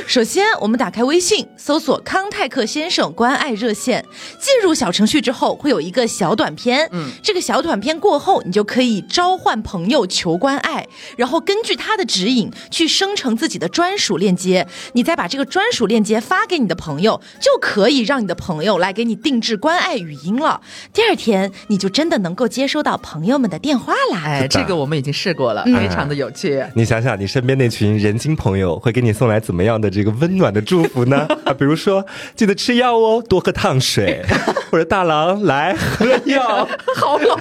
[0.07, 4.03] 首先，我们打开微信，搜索康泰克先生关爱热线，
[4.39, 6.89] 进入小程序之后，会有一个小短片。
[6.93, 20.61] 嗯，这个小短片过后，你就可以召唤朋友求关爱，然后根据他的指引去生成自己的专属链接，你再把这个专属链接发给你的朋友，就可以让你的朋友来给你定制关爱语音了。
[20.91, 24.21] 第二天，你就真的能够接收到朋友们的电话啦。
[24.25, 25.75] 哎，这个我们已经试过了，嗯。
[25.75, 26.63] 非常的有趣。
[26.73, 31.27] 你想想，你身边那群人精朋友会给你送来怎么样的这个温暖的祝福呢？
[31.45, 32.05] 啊，比如说
[32.35, 34.23] 记得吃药哦，多喝烫水，
[34.71, 37.35] 或者大郎来喝药， 好老，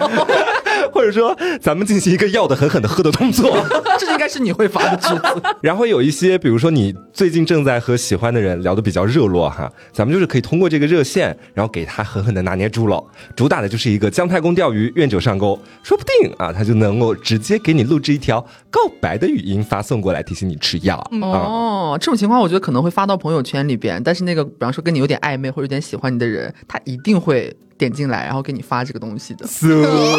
[0.92, 3.56] 或者说咱们进行一个要的狠狠的喝的动作。
[3.98, 5.42] 这应该是你会发的句子。
[5.62, 13.02] 然后有一些，比如说你最近正在和喜欢的人聊得比较热络哈，咱们就是可以通过这个热线，然后给他狠狠的拿捏住了。
[13.36, 20.96] 主打的就是一个姜太公钓鱼，愿者上钩，说不定啊，他就能够直接给你录制一条告白的语音发送过来，提醒你吃药。
[20.96, 29.46] 啊，哦，这种情况我觉得可能会发到朋友圈里边，但是那个比方说跟你有点暧昧或者有点喜欢你的人，他一定会点进来，然后给你发这个东西的。
[29.46, 29.68] so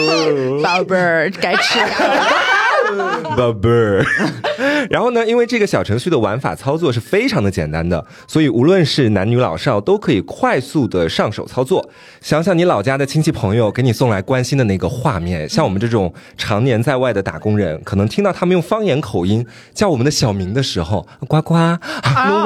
[0.64, 1.80] 宝贝儿，该吃
[3.36, 4.06] 宝贝儿。
[4.90, 11.90] 然后呢，因为这个小程序的玩法操作是非常的简单的，所以无论是男女老少都可以快速的上手操作。
[12.22, 21.80] 想想你老家的亲戚朋友给你送来关心的那个画面，像我们这种常年在外的打工人，可能听到他们用方言口音叫我们的小名的时候，呱呱，啊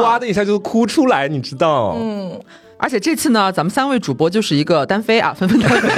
[0.02, 1.98] 哇的一下就哭出来，你知道？
[2.00, 2.39] 嗯，
[2.82, 5.89] 而且这次呢，咱们三位主播就是一个单飞啊，纷纷单飞。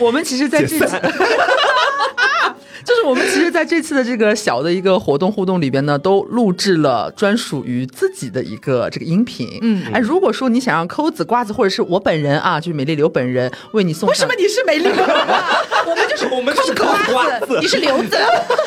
[0.00, 0.84] 我们其实在这次。
[2.82, 9.58] 就是我们其实在这次的这个小的一个活动互动里边呢，都录制了专属于自己的一个这个音频。
[9.60, 14.88] 嗯哎，如果说你想让抠子、瓜子或者是我本人啊，就是美丽刘本人为你送，为什么你是美丽？
[15.86, 18.18] 我们就是我们就是抠瓜子，你是瘤子。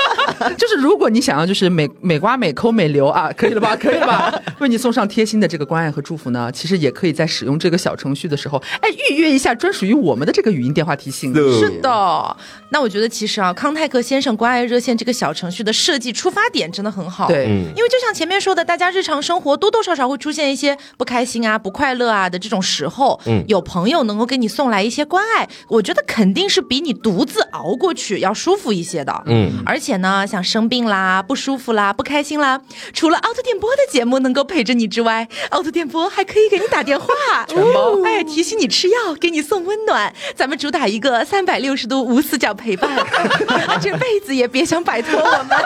[0.57, 3.75] 就是如果你想要就是美美瓜美抠美流啊，可以了吧？
[3.75, 4.33] 可以了吧？
[4.59, 11.33] 为你送上贴心的这个关爱和祝福呢，其实也可以在使用这个小程序的时候，哎，预约一下专属于我们的这个语音电话提醒。
[11.33, 12.37] 是的，
[12.69, 17.27] 那我觉得其实啊，康泰克先生关爱热线这个小程序的设计出发点真的很好。
[17.27, 29.23] 对，嗯因为就像前面说的，大家日常生活多多少少会出现一些不开心啊、不快乐啊的这种时候，嗯有朋友能够给你送来一些关爱，我觉得肯定是比你独自熬过去要舒服一些的。
[29.25, 32.61] 嗯，而且呢，像生病啦、不舒服啦、不开心啦，
[32.93, 37.07] 除了凹凸电波的节目能够陪着你之外，凹凸电波还可以给你打电话，
[37.47, 40.13] 全包，哎，提醒你吃药，给你送温暖。
[40.35, 42.89] 咱们主打一个三百六十度无死角陪伴，
[43.81, 45.57] 这辈子也别想摆脱我们。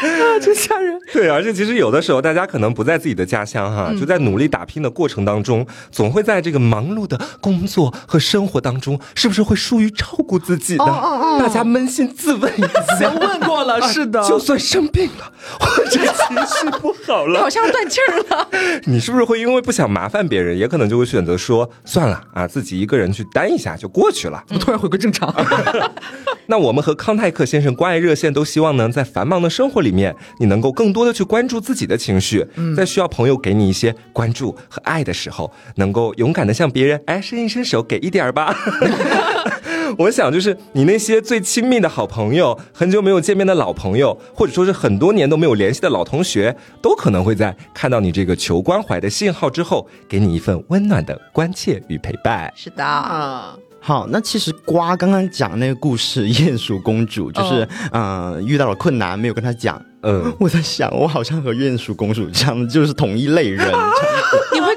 [0.40, 0.98] 真吓人。
[1.12, 10.84] 对，而且其实有的时候，大家可能不在自己的家乡哈，就在努力打拼的过程当中，总会在这个忙碌的工作和生活当中，是不是会疏于照顾自己的？
[10.84, 12.62] 大家扪心自问一
[12.98, 13.10] 下。
[13.20, 16.00] 问过了，是的，就算生病了， 或者情
[16.46, 18.48] 绪不好了， 好像断气儿了。
[18.86, 24.42] 你是不是会因为不想麻烦别人，也可能就会选择说算了啊，自己一个人去担一下就过去了？
[24.50, 25.34] 我突然回归正常。
[26.46, 32.44] 那我们和康泰克先生关爱热线都希望呢，在繁忙的生活里面，你能够更多的去关注自己的情绪，
[32.76, 38.56] 在需要朋友给你一些关注和爱的时候，能够勇敢的向别人哎伸一伸手，给一点儿吧。
[39.98, 52.52] 我想，就是你那些最亲密的好朋友，很久没有见面的老朋友，或者说是很多年都没有联系的老同学，都可能会在看到你这个求关怀的信号之后，给你一份温暖的关切与陪伴。
[52.54, 59.80] 是的，啊，好，那其实瓜刚刚讲那个故事，鼹鼠公主就是嗯、呃遇到了困难，没有跟他讲。
[60.02, 63.66] 嗯， 我在想，我好像和鼹鼠公主这样，就是同一类人。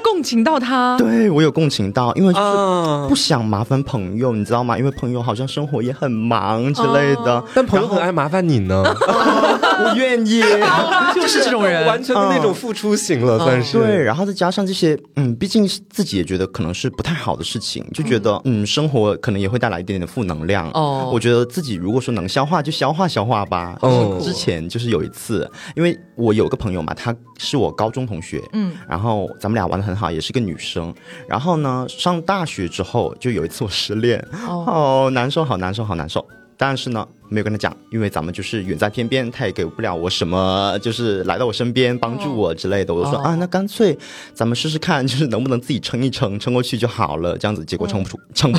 [0.04, 0.96] 共情到他。
[0.98, 4.76] 对我有共情到，因为就是啊不想麻烦朋友，你知道吗？
[4.78, 7.42] 因为朋友好像生活也很忙之类的。
[7.54, 8.84] 但朋友很爱麻烦你呢。
[9.82, 10.42] 我愿意。
[11.14, 11.86] 就是这种人。
[11.86, 13.78] 完全的那种付出型了，算是。
[13.78, 20.70] 对，然后再加上这些，嗯，毕竟自己也觉得可能是不太好的事情，就觉得嗯，生活可能也会带来一点点的负能量。
[20.72, 23.76] 哦我觉得自己如果说能消化就消化消化吧。
[23.80, 30.92] 哦之前就是有一次，因为我有个朋友嘛，她是我高中同学，嗯，然后咱们俩玩的很好，也是个女生。
[31.28, 36.24] 然后呢，上大学之后就有一次我失恋，哦，难受，好难受，好难受。
[36.56, 42.94] 但是呢，没有跟他讲，因为咱们就是远在天边，他也给不了我什么，就是来到我身边帮助我之类的。
[42.94, 43.96] 我就说、哦啊，那干脆
[44.32, 47.36] 咱们试试看，就是能不能自己撑一撑，撑过去就好了。
[47.36, 48.58] 这样子，结果撑不出，撑不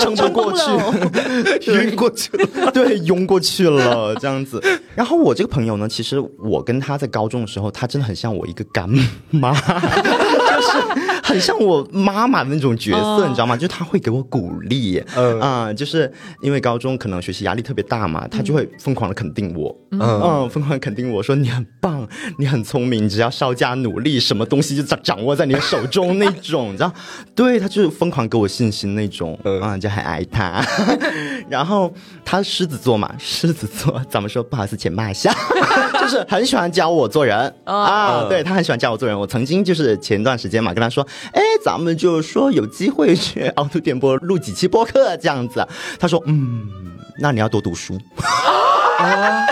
[0.00, 4.62] 撑不过去， 晕过去了，对，晕过去了，这样子。
[4.94, 8.88] 然后我这个朋友呢，其实我跟他在高中的时候，他真的很像我一个干
[9.30, 13.56] 妈， 就是很像我妈妈的那种角色，你知道吗？
[13.56, 15.40] 就是他会给我鼓励，嗯。
[15.40, 16.10] 啊、就是
[16.40, 20.00] 因为高中可能学习压力特别大嘛，她就会疯狂的肯定我，嗯。
[20.00, 22.06] 嗯，疯狂的肯定我说你很棒，
[22.38, 26.92] 你很聪明，你只要稍加努力，什么东西就掌掌握在你的手中那种，你知道？
[27.34, 29.60] 对他就是疯狂给我信心那种，嗯。
[29.60, 30.64] 啊、就很爱他。
[31.50, 31.92] 然后
[32.24, 34.42] 他狮子座嘛，狮子座咱们说？
[34.42, 35.34] 不好意思，且骂一下，
[36.00, 37.52] 就是很喜欢教我做人。
[37.64, 39.18] 啊，嗯对他很喜欢教我做人。
[39.18, 45.66] 我曾经就是前段时间嘛，跟他说，哎，咱们就说有机会去 凹凸电波录几期播客这样子。
[45.98, 46.68] 他说，嗯，
[47.18, 47.98] 那你要多读书。
[48.98, 49.46] 啊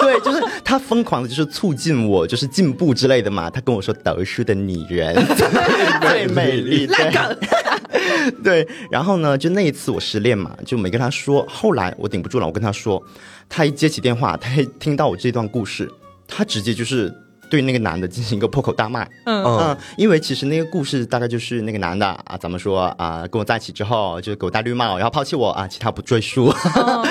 [0.00, 3.50] 对，就是他疯狂的，就是促进我，就是进步之类的嘛。
[3.50, 5.14] 他跟我说，读书的女人
[6.00, 6.86] 最美丽。
[6.86, 11.44] 对，对，然后呢，就那一次我失恋嘛，就没跟他说。
[11.48, 13.02] 后来我顶不住了，我跟他说，
[13.48, 15.90] 他一接起电话，他一听到我这段故事，
[16.26, 17.12] 他直接就是。
[17.50, 26.46] 对那个男的进行一个破口大骂，嗯嗯因为其实那个故事大概就是那个男的啊，咱们说啊，跟我在一起之后就给我戴绿帽，然后抛弃我啊，其他不赘述。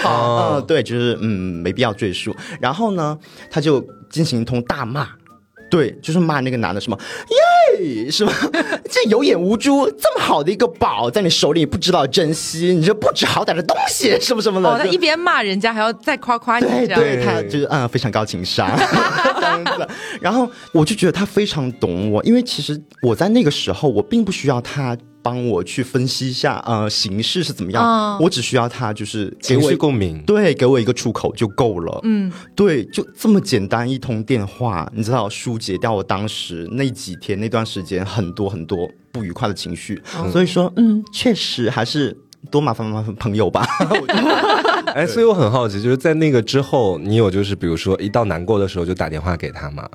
[0.03, 1.27] 哦 嗯，对，就是嗯，
[1.61, 2.35] 没必要赘述。
[2.59, 3.17] 然后呢，
[3.49, 5.07] 他就进行一通大骂，
[5.69, 6.97] 对，就是骂那个男的什么
[7.77, 8.31] 耶，是吗？
[8.89, 14.69] 这有眼无珠，这么好的一个宝在你手里，不知道珍惜，你这不知好歹的东西，什么什么的。
[14.69, 18.69] 哦，他一边骂人家，还要再夸夸你，这样对对，他就是嗯非常高情商
[19.39, 19.87] 这样子。
[20.21, 24.97] 然后我就觉得他非常懂我，因为其实我在那个时候我并不需要他。
[25.27, 30.23] 帮我去分析一下呃形式是怎么样，哦我只需要他就是给情我绪共鸣。
[30.25, 31.99] 对，给我一个出口就够了。
[32.03, 40.01] 嗯，对，就这么简单一通电话，你知道疏解掉我当时那几天那段时间很多很多不愉快的情绪。
[40.31, 42.17] 所以说，嗯，确实还是
[42.49, 43.67] 多麻烦麻烦朋友吧。
[44.95, 49.87] 哎，所以我很好奇，就是在那个之后，你有就是比如说一到难过的时候就打电话给他吗？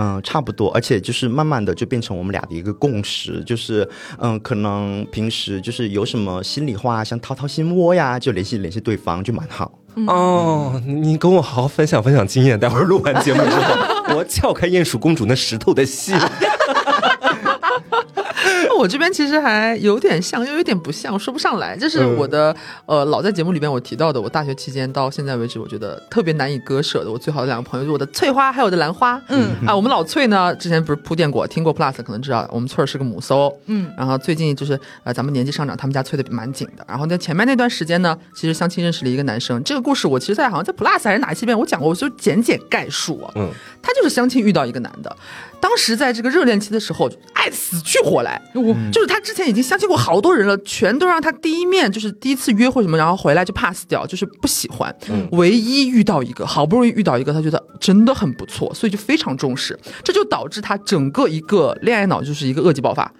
[0.00, 3.88] 嗯，差不多，而且就是慢慢的就变成我们俩的一个共识，就是
[4.18, 9.76] 嗯，可能平时就是有什么心里话想掏掏心窝呀，就联系联系对方，就蛮好。
[10.06, 16.14] 哦，你跟我好好分享分享经验，待会儿录完节目之后，我撬开鼹鼠公主那石头的心。
[18.78, 21.76] 我这边其实还有点像，又有点不像，说不上来。
[21.76, 22.54] 就是我的、
[22.86, 29.20] 呃，老在节目里边我提到的，我大学期间到现在为止，我觉得特别难以割舍的，我最好的两个朋友，就是我的翠花还有我的兰花。
[29.28, 33.52] 嗯啊，我们老翠呢，之前不是铺垫过，听过 Plus 可能知道，我们翠儿是个母搜。
[33.66, 36.84] 嗯，然后最近就是呃，咱们年纪上涨，他们家催的蛮紧的。
[36.86, 43.32] 然后在前面那段时间呢，其实相亲认识了一个男生，这个故事我其实在好像在 Plus 还是哪一期里边我讲过，我就简简概述啊。
[43.34, 43.50] 嗯，
[43.82, 45.16] 他就是相亲遇到一个男的，
[45.57, 48.38] 当时在这个热恋期的时候，爱死去活来。
[48.54, 54.94] 我就是他之前已经相亲过好多人了，全都让他第一面就是第一次约会什么，然后回来就 pass 掉，就是不喜欢。
[55.30, 63.10] 唯一遇到一个，好不容易遇到一个，他觉得真的很不错，所以就非常重视，这就导致他整个一个恋爱脑就是一个恶疾爆发，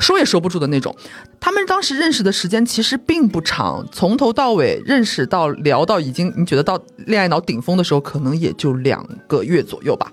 [0.00, 0.94] 说也说不住的那种。
[1.40, 10.10] 他们当时认识的时间其实并不长，从头到尾认识到聊到已经你觉得到恋爱脑顶峰的时候，可能也就两个月左右吧。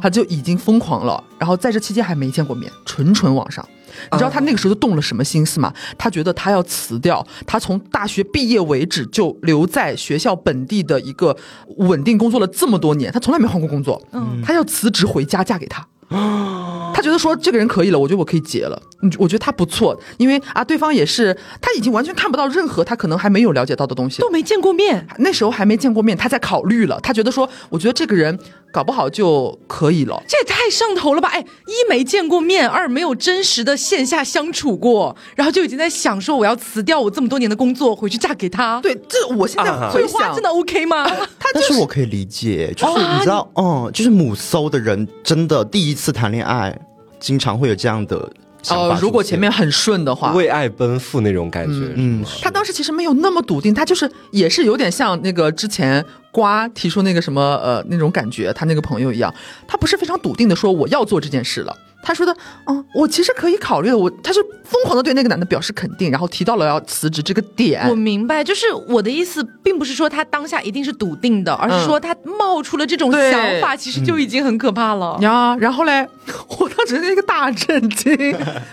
[0.00, 3.66] 他就已经疯狂了，然后在这期间还没见过面，纯纯网上。
[4.12, 5.72] 你知道他那个时候就动了什么心思吗？
[5.96, 11.36] 他觉得他要辞掉他从大学毕业为止就留在学校本地的一个
[11.78, 14.00] 稳定工作了这么多年，他从来没换过工作。
[14.12, 15.86] 嗯，他要辞职回家嫁给他。
[16.94, 18.80] 他觉得说这个人可以了，我觉得我可以结了。
[19.02, 24.30] 嗯，我觉得他不错，因为啊，对方也是他已经完全看不到任何他可能还没有了解到的东西都。
[24.30, 26.98] 没见过面，那时候还没见过面，他在考虑了。
[27.00, 28.36] 他觉得说，我觉得这个人
[28.72, 30.22] 搞不好就可以了。
[30.28, 31.28] 这也太上头了吧！
[31.28, 38.80] 哎，一没见过面，二没有真实的线下相处过，然后就已经在想说我要辞掉我这么多年的工作，回去嫁给他。
[38.80, 41.04] 对，这我现在啊回想，翠花真的 OK 吗？
[41.38, 46.76] 他就是但是我可以理解，就是你知道，嗯，就是母搜的人真的第一次谈恋爱，
[47.18, 48.30] 经常会有这样的
[48.68, 59.32] 呃，如果前面很顺的话，为爱奔赴那种感觉，嗯他当时其实没有那么笃定，他就是也是有点像那个之前瓜提出那个什么呃那种感觉，他那个朋友一样，
[59.66, 61.76] 他不是非常笃定的说我要做这件事了。
[62.02, 62.34] 他说的，
[62.66, 67.94] 嗯，我其实可以考虑的，我他是疯狂的对那个男的表示肯定，然后提到了要辞职这个点我。
[67.94, 75.18] 明白，就是我的意思，并不是说他当下一定是笃定的，而是说他冒出了这种想法，其实就已经很可怕了。
[75.20, 76.06] 呀，然后嘞，
[76.58, 78.12] 我当时那个大震惊，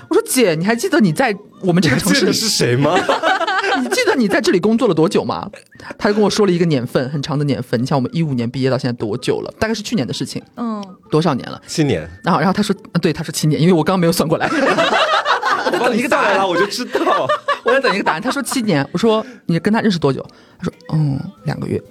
[0.09, 2.95] 我说姐，你还记得你在我们这个城市这个是谁吗？
[3.81, 5.49] 你记得你在这里工作了多久吗？
[5.97, 7.81] 他就跟我说了一个年份，很长的年份。
[7.81, 9.53] 你像我们一五年毕业到现在多久了？
[9.59, 10.81] 大概是去年的事情，嗯，
[11.15, 11.61] 多少年了？
[11.65, 17.25] 七年，然后，然后他说，呃对，他说七年，因为我刚刚没有算过来， 我在等一个答案了，，我就知道。
[17.63, 18.19] 我在等一个答案。
[18.21, 20.21] 他说七年，我说你跟他认识多久？
[20.59, 21.81] 他说嗯，两个月。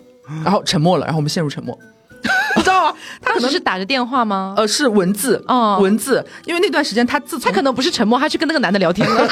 [0.44, 1.78] 然后沉默了，然后我们陷入沉默，
[2.56, 2.94] 你知道吗？
[3.22, 4.52] 他当时可能是打着电话吗？
[4.58, 9.28] 呃是文字哦文字，因为那段时间他自从他可能不是沉默，他去跟那个男的聊天了。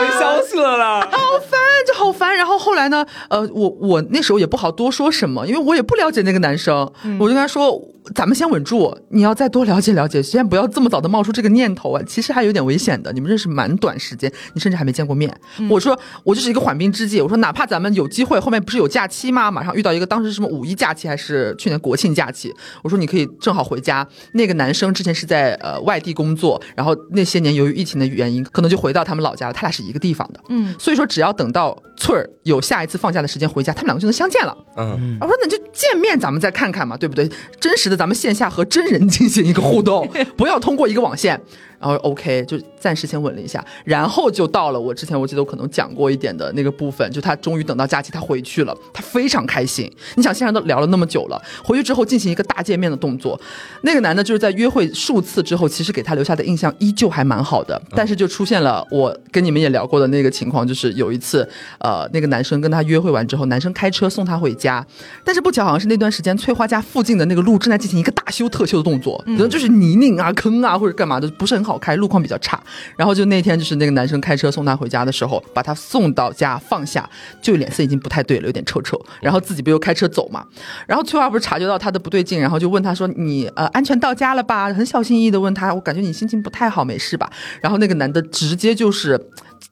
[0.00, 1.00] 没消息了啦。
[1.12, 2.34] 好烦，就好烦。
[2.34, 6.74] 然后后来呢，呃，我我那时候也不好多说什么，因为我也不了解那个男生，
[7.18, 7.70] 我就跟他说，
[8.14, 13.12] 咱们先稳住，你要再多了解了解，先不要这么早的冒出这个念头啊，其实还有点危险的。
[13.12, 15.34] 你们认识蛮短时间，你甚至还没见过面。
[15.70, 19.50] 我说我就是一个缓兵之计，我说哪怕咱们有机会，后面不是有假期吗？
[19.50, 22.52] 马上遇到一个当时是什么五一假期还是去年国庆假期，
[22.82, 24.06] 我说你可以正好回家。
[24.32, 30.40] 那个男生之前是在呃外地工作，然后那些年由于疫情的原因，可能就回到他们老家了，他俩是一个地方的。
[30.50, 34.54] 嗯，所以说只要等到翠儿有下一次放假的时间回家，他们两个就能相见了。
[34.76, 37.30] 嗯，我说那就见面，咱们再看看嘛，对不对？
[37.60, 41.40] 真实的咱们线下和真人进行一个互动， 不要通过一个网线。
[41.84, 49.90] 然后 OK，就暂时先稳了一下，然后就到了我之前我记得我可能讲过一点的那个部分，就他终于等到假期他回去了，他非常开心。
[50.16, 53.38] 你想，现在都聊了那么久了，回去之后进行一个大见面的动作，
[53.82, 61.46] 那个男的就是在约会数次之后，其实给他留下的印象依旧还蛮好的，但是就出现了我跟你们也聊过的那个情况，就是有一次，
[61.80, 64.84] 呃那个男生跟他约会完之后，男生开车送他回家，
[65.22, 72.62] 但是不巧好像是那段时间翠花家附近的那个路正在进行一个大修特修的动作，可能就是泥泞啊、坑啊或者干嘛的，不是很好开，路况比较差。
[72.96, 77.08] 然后就那天就是那个男生开车送她回家的时候，把她送到家放下，
[77.42, 79.00] 就脸色已经不太对了，有点臭臭。
[79.20, 80.44] 然后自己不又开车走嘛，
[80.86, 89.20] 然后翠花不是察觉到他的不对劲，然后就问他说：“你呃安全到家了吧？”很小心翼翼的问他：“我感觉你心情不太好，没事吧？”然后那个男的直接就是。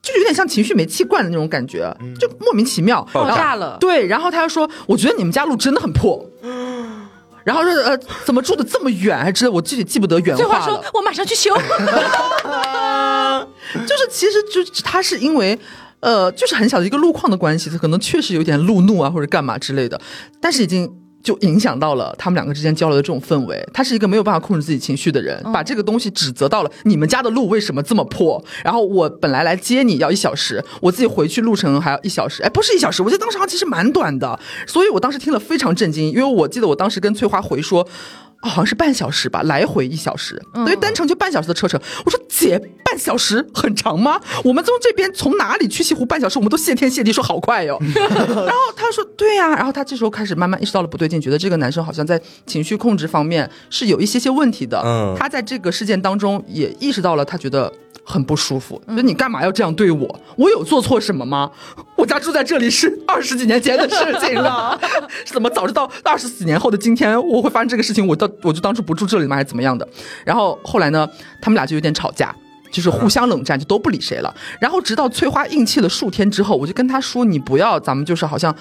[0.01, 1.89] 就有点像情绪煤气罐的那种感觉，
[2.19, 3.77] 就莫名其妙爆爆炸了。
[3.79, 6.29] 对，然后他又说：“我觉得你们家路真的很破。”
[7.43, 9.17] 然后说：“呃，怎么住的这么远？
[9.17, 10.81] 还知道我具体记不得原翠花话了。
[10.81, 11.53] 说：“我马上去修。
[13.87, 15.59] 就是其实就他是因为。
[15.99, 19.97] 呃，就是很小的一个路况的关系，他可能确实有点路怒啊，或者干嘛之类的，
[20.41, 23.65] 但是已经就影响到了他们两个之间交流的这种氛围。
[23.73, 28.43] 他是一个没有办法控制自己情绪的人，把这个东西指责到了你们家的路为什么这么破？
[28.63, 37.87] 然后我本来来接你要一小时，我自己回去路程还要一小时，哎，不是一小时，我记得当时好像其实蛮短的，所以我当时听了非常震惊，因为我记得我当时跟翠花回说。
[38.43, 41.79] 哦好像是半小时吧，来回一小时，等于单程就半小时的车程。
[42.05, 44.19] 我说姐，半小时很长吗？
[44.43, 54.81] 我们从这边从哪里去西湖半小时，我们都谢天谢地说好快 哟、然后他说对呀、然后他这时候开始慢慢意识到了不对劲，觉得这个男生好像在情绪控制方面是有一些些问题的。
[54.85, 57.71] 嗯他在这个事件当中也意识到了，他觉得。
[58.05, 60.19] 很不舒服，就你干嘛要这样对我？
[60.35, 61.49] 我有做错什么吗？
[61.95, 64.77] 我家住在这里是二十几年前的事情了，
[65.23, 69.35] 怎么早知道二十几年后的今天我会发生这个事情，我到我就当初不住这里吗？
[69.35, 69.87] 还是怎么样的？
[70.25, 71.07] 然后后来呢，
[71.39, 72.35] 他们俩就有点吵架。
[72.71, 74.35] 就是互相冷战，就都不理谁了。
[74.59, 78.51] 然后直到翠花硬气了数天之后，我就跟她说：“你不要，咱们就是好像，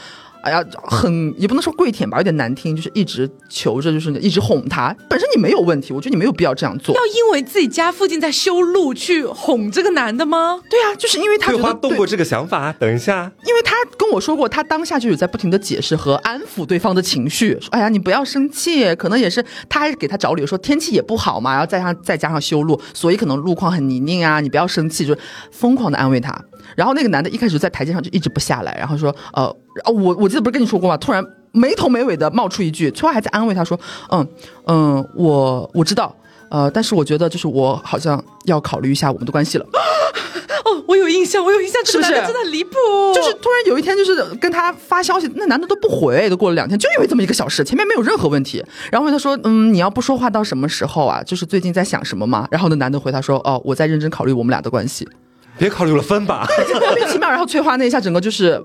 [0.42, 4.94] 哎呀，很也不能说跪舔吧，有点难听，就是一直求着，就是一直哄他。
[5.08, 6.94] 本身你没有问题，我觉得你没有必要这样做。
[6.94, 10.60] 要因为自己家附近在修路去哄这个男的吗？
[10.68, 25.16] 对啊，就是因为她翠觉得对花动过这个想法，等一下，因为他跟我说过，他当下就有在不停的解释和安抚对方的情绪，说：“哎呀，你不要生气。”可能也是他还给他找理由说天气也不好嘛，然后再加上再加上修路，所以可能路况很泥泞啊，你不要生气，就
[25.50, 26.36] 疯狂的安慰他。
[26.76, 29.44] 然后那个男的一开始在台阶上就一直不下来，然后说：“呃，
[29.84, 30.96] 哦我我记得不是跟你说过吗？
[30.96, 33.78] 突然没头没尾的冒出一句，翠花还在安慰他说
[34.10, 34.26] ：‘嗯
[34.66, 36.14] 嗯，我我知道。’
[36.52, 39.64] 呃，但是我觉得就是我好像要考虑一下我们的关系了。
[40.66, 42.72] 哦，我有印象，我有印象，这个是不是男的真的很离谱，
[43.14, 48.62] 就是突然有一天，就是跟他发消息，那男的都不回，都过了两天，就因为这么一个小事，前面没有任何问题。
[48.90, 51.22] 然后问他说，嗯，你要不说话到什么时候啊？
[51.22, 52.46] 就是最近在想什么吗？
[52.50, 55.08] 然后那男的回他说，哦，我在认真考虑我们俩的关系，
[55.58, 56.46] 别考虑了，分吧。
[56.80, 57.28] 莫名其妙。
[57.30, 58.62] 然后翠花那一下整个就是。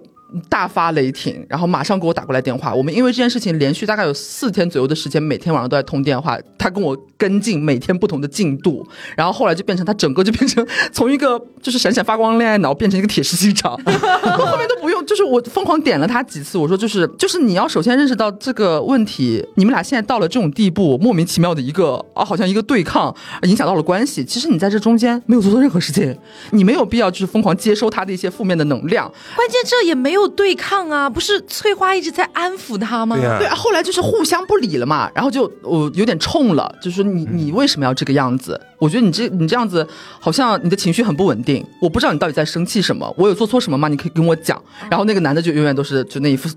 [0.49, 2.73] 大发雷霆，然后马上给我打过来电话。
[2.73, 6.37] 我们因为这件事情连续大概有四天左右的时间，每天晚上都在通电话。
[6.57, 13.71] 他跟我跟进每天不同的进度，然后后来就变成他整个就变成从一个就是闪闪发光恋爱脑变成一个铁石心肠。
[13.71, 24.25] 后面都不用，就是我疯狂点了他几次，我说就是就是你要首先认识到这个问题，你们俩现在到了这种地步，莫名其妙的一个啊，好像一个对抗，影响到了关系。
[24.25, 26.17] 其实你在这中间没有做错任何事情，
[26.51, 29.11] 你没有必要就是疯狂接收他的一些负面的能量。
[29.35, 33.17] 关键这也没有对抗啊，不是翠花一直在安抚他吗？
[33.17, 38.57] 对啊，后来就是互相不理了嘛，然后就我、有点冲了，就说你你为什么要这个样子？
[38.79, 39.85] 我觉得你这你这样子
[40.17, 43.89] 好像你的情绪很不稳定，我不知道你到底在生气什么，我有做错什么吗？
[43.89, 44.57] 你可以跟我讲。
[44.89, 46.47] 然后那个男的就永远都是就那一副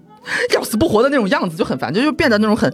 [0.54, 2.72] 要死不活的那种样子，就很烦，就就变得那种很。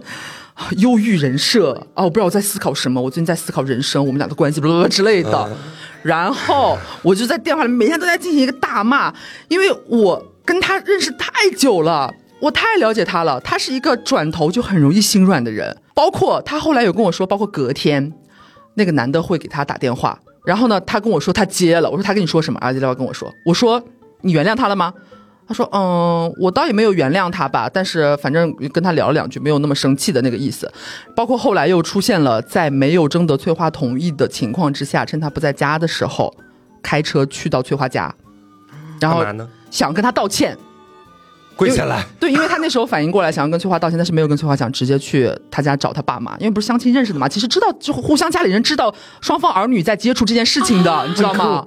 [0.53, 2.03] 啊忧郁人设啊！
[2.03, 5.47] 我不知道我在思考什么，我最近在思考人生，我们俩的关系，不不之类的。
[6.01, 9.13] 然后我就在电话里每天都在进行一个大骂，
[9.49, 13.39] 因为我跟他认识太久了，我太了解他了。
[13.41, 18.13] 他是一个转头就很容易心软的人，包括他后来有跟我说，包括隔天
[18.75, 22.59] 那个男的会给他打电话，然后呢，他跟我说他接了，我说他跟你说什么？
[22.59, 23.83] 儿子电话跟我说，我说
[24.21, 24.93] 你原谅他了吗？
[25.49, 30.69] 他说：“嗯，我倒也没有原谅他吧，但是反正跟他聊了两句，没有那么生气的那个意思。
[31.15, 36.35] 包括后来又出现了在没有征得翠花同意的情况之下，趁他不在家的时候，
[36.83, 38.13] 开车去到翠花家，
[38.99, 39.23] 然后？
[39.69, 40.57] 想跟他道歉。
[41.55, 42.05] 跪下来。
[42.19, 47.27] 对，因为他那时候反应过来，想要跟翠花道歉，但是没有跟翠花讲，直接去他家找他爸妈，因为不是相亲认识的嘛。
[47.27, 51.65] 其实知道，就互相家里人知道双方儿女在接触这件事情的，你知道吗？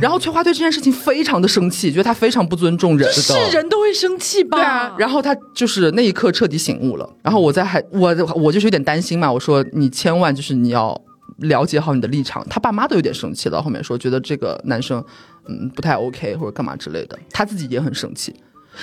[0.00, 3.12] 然后翠花对这件事情非常的生气，觉得他非常不尊重人。
[3.12, 4.56] 是人都会生气吧？
[4.56, 7.06] 对啊，然后他就是那一刻彻底醒悟了。
[7.22, 10.98] 然后我在还我我就是有点担心嘛，我说你千万就是你要
[11.40, 12.42] 了解好你的立场。
[12.48, 15.04] 他爸妈都有点生气了，后面说觉得这个男生
[15.48, 18.34] 嗯不太 OK 或者干嘛之类的，他自己也很生气。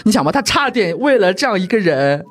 [0.04, 2.26] 你想吧，他差点为了这样一个人。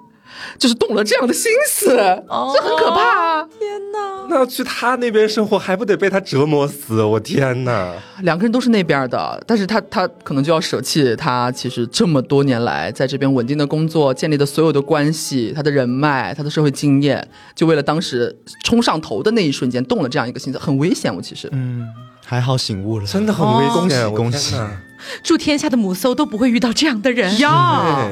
[0.58, 1.94] 就是动了这样的心思，
[2.26, 3.48] 哦这很可怕啊！
[3.58, 4.26] 天哪！
[4.30, 7.02] 那要去他那边生活，还不得被他折磨死？
[7.02, 7.92] 我天哪！
[8.22, 21.14] 两个人都是那边的，但是他他可能就要舍弃他其实这么多年来在这边稳定的工作建立的所有的关系，他的人脉，他的社会经验，就为了当时冲上头的那一瞬间动了这样一个心思，很危险。
[21.14, 21.86] 我其实，嗯，
[22.32, 24.78] 还好醒悟了，真的很危险，恭喜我恭喜天！
[25.22, 27.38] 祝天下的母搜都不会遇到这样的人。
[27.40, 28.08] 呀，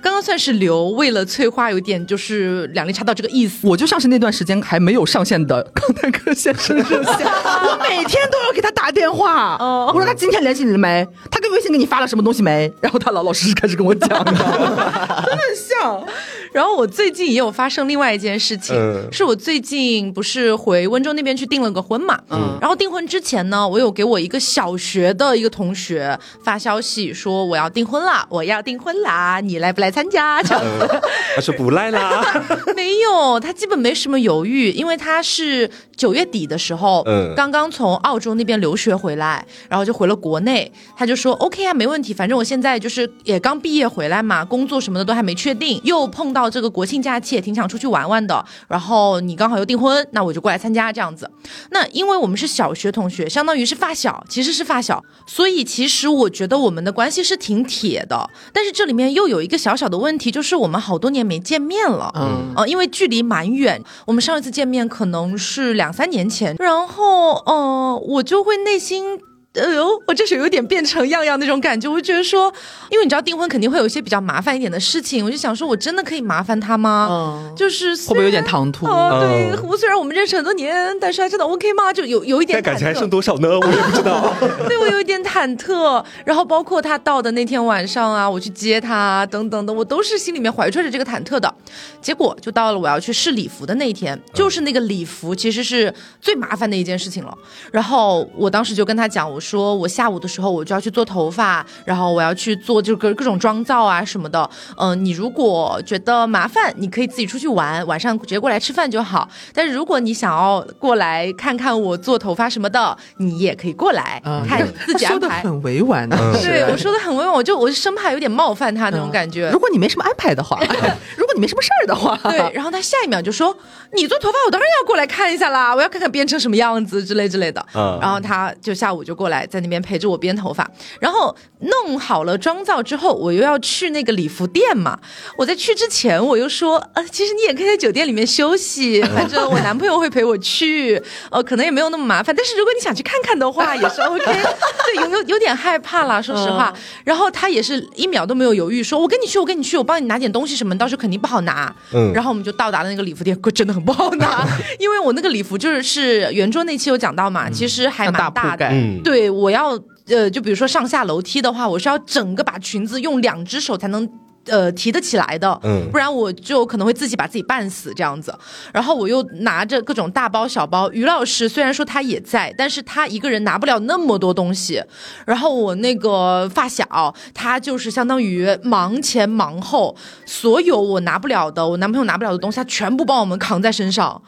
[0.00, 3.66] 刚刚算是刘为了翠花有点就是两肋插刀这个意思。
[3.66, 9.56] 我就像是那段时间还没有上线的康泰克先生热线，我每天都要给他打电话。
[9.58, 11.04] 哦我说他今天联系你了没？
[11.28, 12.72] 他跟微信给你发了什么东西没？
[12.80, 16.06] 然后他老老实实开始跟我讲， 真的很像。
[16.54, 19.08] 然后我最近也有发生另外一件事情，嗯。
[19.10, 30.40] 是我最近不是回温州那边去订了个婚嘛，嗯，然后订婚之前呢，我有给我一个小学的一个同学发消息说我要订婚啦，我要订婚啦，你来不来参加？
[30.44, 30.62] 这样。
[30.62, 30.88] 子。
[30.94, 31.00] 嗯
[31.34, 32.22] 他说不来啦，
[32.76, 37.34] 没有，他基本没什么犹豫，因为他是九月底的时候，嗯。
[37.34, 51.30] 刚刚从澳洲那边留学回来，然后就回了国内，他就说 OK 啊，没问题，反正我现在就是也刚毕业回来嘛，工作什么的都还没确定，又碰到这个国庆假期，也挺想出去玩玩的，然后你刚好又订婚，那我就过来参加这样子。
[51.70, 69.20] 那因为我们是小学同学，相当于是发小，其实是发小，所以其实我觉得我们的关系是挺铁的，但是这里面又有一个小小的问题，就是我们好多年没见面了，嗯，呃，因为距离蛮远，我们上一次见面可能是两三年前，然后呃，我就会内心。
[69.54, 72.52] 呃呦，我这是有点变成样样那种感觉，我就觉得说，
[72.90, 77.08] 因为你知道订婚肯定会有一些比较麻烦一点的事情，我就想说，我真的可以麻烦他吗？
[77.10, 78.86] 嗯就是会不会有点唐突？
[78.86, 81.92] 哦，对，嗯我虽然我们认识很多年，但是还真的 OK 吗？
[81.92, 83.48] 就有有一点感情还剩多少呢？
[83.60, 84.34] 我也不知道。
[84.66, 91.52] 对我有一点忐忑，然后包括他到的那天晚上啊，我去接他啊等等的，我都是心里面怀揣着这个忐忑的。
[92.00, 97.32] 结果就到了我要去试礼服的那一天，就是那个礼服其实是最麻烦的一件事情了。
[97.70, 104.48] 然后我当时就跟他讲，我说我下午的时候我就要去做头发，然后我要去做就各各种妆造啊什么的。
[104.78, 109.28] 嗯、你如果觉得麻烦，你可以自己出去玩，晚上直接过来吃饭就好。
[109.52, 115.42] 但是如果你想要过来看看我做头发什么的，你也可以过来、嗯看自己他说安排。
[115.42, 119.50] 很委婉的，嗯对我说的很委婉，我就我就生怕有点冒犯他那种感觉。
[119.50, 120.58] 如果你没什么安排的话，
[121.16, 123.56] 如果你没什么事儿的话，对，然后他下一秒就说
[123.92, 130.70] ：“你做头发，我当然要过来看一下啦，我要看看变成什么样子之类之类的。”嗯然后他就下午就过来在那边陪着我编头发，
[131.00, 134.98] 然后弄好了妆造之后，我又要去那个礼服店嘛。
[135.38, 142.34] 我在去之前，我又说：“呃，其实你也可以在酒店里面休息， 反正我男朋友会陪我去，呃，可能也没有那么麻烦。
[142.36, 144.24] 但是如果你想去看看的话， 也是 OK。
[144.24, 146.72] 对，有有有点害怕啦，说实话。
[147.04, 154.46] 然后他也是一秒都没有犹豫，说：“我跟你去，我跟你去，我帮你拿点东西什么，到时候肯定不好拿。”嗯然后我们就到达了那个礼服店，可真的很不好拿，
[154.78, 158.66] 因为我那个礼服就是是圆桌那期有讲到嘛，其实还蛮大的。
[158.68, 164.08] 嗯，对，我要呃，就比如说上下楼梯的话，我是要整个把裙子用两只手才能。
[164.46, 168.38] 呃，提得起来的，嗯不然我就可能会自己把自己绊死这样子。
[168.74, 174.82] 然后我又拿着各种大包小包，于老师虽然说他也在，但是他一个人拿不了那么多东西。
[175.24, 179.96] 然后我那个发小，他就是相当于忙前忙后，
[180.26, 184.20] 所有我拿不了的，我男朋友拿不了的东西，他全部帮我们扛在身上。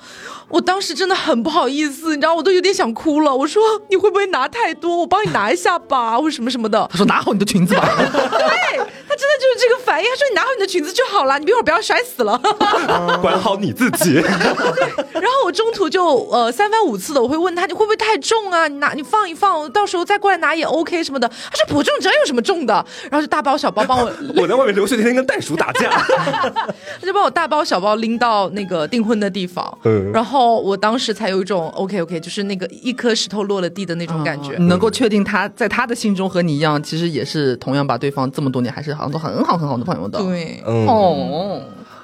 [0.49, 3.35] 我当时真的很不好意思，你知道，我都有点想哭了。
[3.35, 4.97] 我说你会不会拿太多？
[4.99, 6.87] 我帮你拿一下吧，或者什么什么的。
[6.91, 8.79] 他说拿好你的裙子吧， 对
[9.09, 10.09] 他真的就是这个反应。
[10.09, 12.41] 他说你拿好你的裙子就好了，你一会儿不要摔死了。
[13.21, 14.15] 管好你自己。
[15.13, 18.69] 然后我中途就呃三番五次的我会问他你会不会太重啊？
[18.69, 21.29] 你拿你放一放，到时候再过来拿也 OK 什么的。
[21.29, 22.75] 他说不重，这有什么重的？
[23.11, 25.91] 然后就大包小包帮我，我在外面留学，天天跟袋鼠打架。
[25.91, 29.77] 他就帮我大包小包拎到那个订婚的地方。
[29.85, 34.57] 嗯然后我当时才有一种 OK OK，就是那个一颗石头落了地的那种感觉。
[34.59, 41.61] 你能够确定他在他的心中和你一样，其实也是同样把对方这么多年还是好像都很好很好的朋友的。，对，嗯，哦，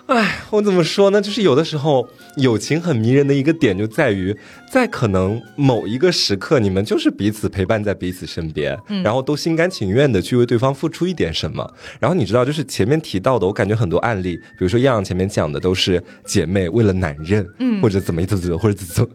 [0.07, 1.21] 哎，我怎么说呢？
[1.23, 4.37] 就是有的时候友情很迷人的一个点就在于，
[4.71, 11.73] 在可能某一个时刻，你们就是彼此陪伴在彼此身边，然后都心甘情愿的去为对方付出一点什么。
[11.99, 19.11] 然后你知道，就是前面提到的，我感觉很多案例，比如说样样前面讲的都是姐妹为了男人，嗯，或者怎么怎么或者怎么。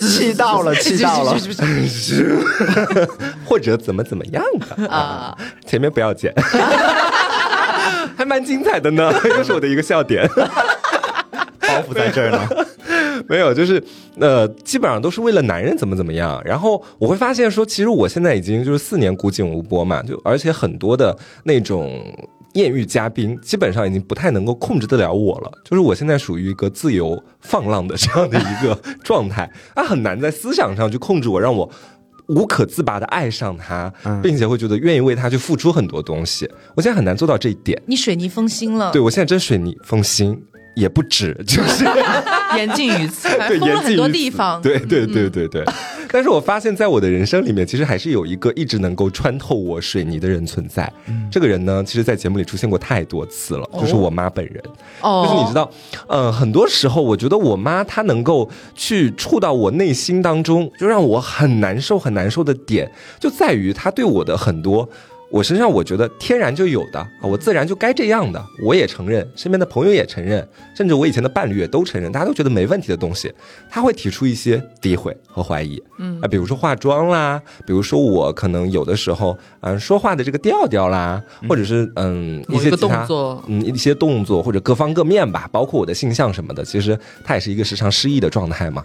[0.00, 1.36] 气到了，气到了。
[3.44, 4.42] 或者怎么怎么样
[4.76, 6.32] 的啊，前面不要剪，
[8.16, 10.26] 还蛮精彩的呢，又是我的一个笑点。
[11.60, 12.48] 包袱在这儿呢。
[13.28, 13.82] 没有，就是
[14.18, 16.40] 呃，基本上都是为了男人怎么怎么样。
[16.44, 22.02] 然后我会发现说，其实我现在已经就是四年古井无波嘛，就而且很多的那种。
[22.54, 25.52] 艳遇嘉宾，基本上已经不太能够控制得了我了。
[25.62, 31.70] 就是我现在属于一个自由放浪的这样的一个状态，他很难在思想上去控制我，让我。
[32.28, 36.50] 无可自拔的爱上他，并且会觉得愿意为他去付出很多东西。
[36.74, 37.80] 我现在很难做到这一点。
[37.86, 40.42] 你水泥封心了，对我现在真水泥封心
[40.76, 41.84] 也不止， 就是
[42.56, 43.28] 言尽于此。
[43.48, 44.62] 对，封了很多言尽于此地方。
[44.62, 45.64] 对对对对对。
[46.12, 50.90] 但是我发现，在我的人生里面，其实还是有一个一直能够穿透我水泥的人存在。
[51.30, 54.62] 这个人呢，其实，在节目里出现过太多次了，就是我妈本人。
[55.00, 55.68] 哦，就是你知道，
[56.06, 64.88] 呃，很多时候我觉得我妈她能够去触到我内心当中，就让我很难受、很难受的点，就在于她对我的很多。
[65.30, 73.32] 我身上我觉得天然就有的啊，我自然就该这样的，我也承认，身边的朋友也承认，甚至我以前的伴侣也都承认，大家都觉得没问题的东西，
[73.68, 88.82] 他会提出一些诋毁和怀疑，嗯啊，比如说化妆啦，比如说我可能有的时候嗯说话的这个调调啦，或者是嗯一些动作嗯一些动作或者各方各面吧，包括我的性向什么的，其实他也是一个时常失忆的状态嘛，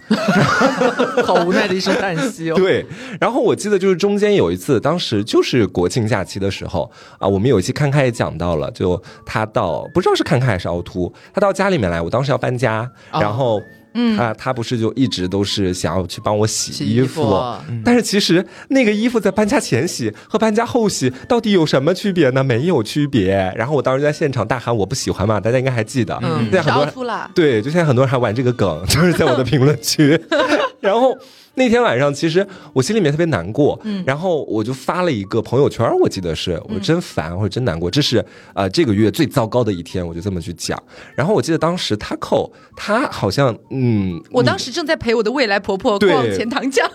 [1.24, 2.56] 好无奈的一声叹息哦。
[2.56, 2.84] 对，
[3.20, 13.60] 然后我记得就是中间有一次，当时就是国庆假期的时候啊，我们有一期看开也讲到了，就他到不知道是看开还是凹凸，他到家里面来，我当时要搬家，哦然后。
[13.94, 22.42] 嗯，他他不是就一直都是想要去帮我洗洗衣衣服，服但是其实那个衣服在搬家前洗和搬家后洗到底有什么区别呢？
[22.42, 23.52] 没有区别。
[23.54, 27.06] 然后我当时在现场大喊我不喜欢嘛，大家应该还记得，嗯现在很多。
[27.34, 30.18] 对，就现在很多人还玩这个梗，就是在我的评论区。
[30.80, 31.14] 然后
[31.54, 38.24] 那天晚上，其实我心里面特别难过，嗯，然后我就发了一个朋友圈，我记得是我真烦或者真难过，这是
[38.54, 40.82] 呃这个月最糟糕的一天，我就这么去讲。
[41.14, 46.88] 然后我记得当时 Taco 他好像嗯，我当时正在陪我的未来婆婆 逛钱塘江，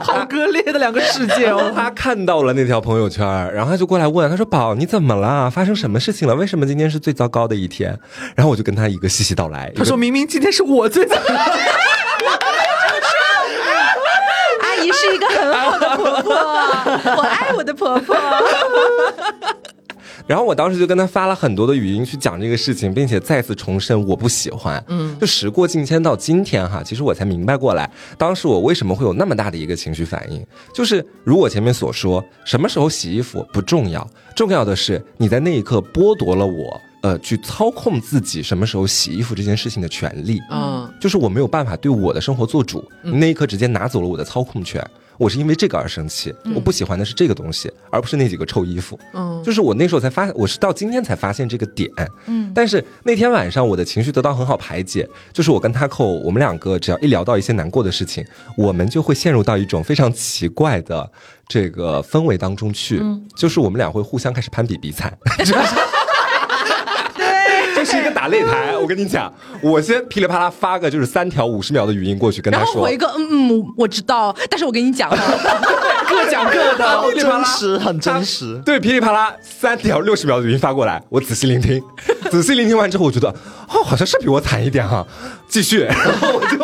[0.00, 1.70] 好割裂的两个世界哦。
[1.74, 5.50] 他看到了那条朋友圈，然后他就过来问，他说：“宝，你怎么了？
[5.50, 6.34] 发生什么事情了？
[6.34, 7.98] 为什么今天是最糟糕的一天？”
[8.36, 9.72] 然后我就跟他一个细细道来。
[9.74, 11.58] 他说明明今天是我最惨，阿姨
[14.94, 16.32] 是一个很好的婆婆，
[17.16, 18.16] 我爱我的婆婆。
[20.26, 24.82] 然后我当时就跟他发了很多的语音去讲这个事情，并且再次重申我不喜欢。
[24.88, 30.42] 嗯，就时过境迁到今天哈，其实我才明白过来，当时我为什么会有那么大的一个情绪反应，
[30.72, 36.80] 就是如我前面所说，什么时候洗衣服不重要，重要的是你在那一刻剥夺了我。
[37.04, 44.82] 呃，去操控自己什么时候洗衣服这件事情的权利，嗯，就是我没有办法对我的生活做主，你那一刻直接拿走了我的操控权，
[45.18, 48.98] 我是因为这个而生气，我不喜欢的是这个东西，而不是那几个臭衣服。
[49.12, 51.90] 嗯就是我那时候才发，我是到今天才发现这个点。
[52.24, 58.24] 嗯，但是那天晚上我的情绪得到很好排解，就是我跟他扣，我们两个只要一聊到一些难过的事情，
[58.56, 61.12] 我们就会陷入到一种非常奇怪的
[61.46, 63.02] 这个氛围当中去，
[63.36, 65.14] 就是我们俩会互相开始攀比比惨。
[68.24, 75.18] 打擂台，我跟你讲，我先噼里啪啦发个就是三条五十秒的语音过去跟他说，然后回个嗯嗯，我知道，但是我跟你讲了，
[76.08, 77.02] 各讲各的。
[77.02, 78.58] 噼里啪啦真实，很真实。
[78.64, 81.82] 对，噼里啪啦三条六十秒的语音发过来，我仔细聆听，
[82.30, 83.28] 仔细聆听完之后，我觉得
[83.68, 85.06] 哦，好像是比我惨一点哈、
[85.46, 86.56] 继续，然后我就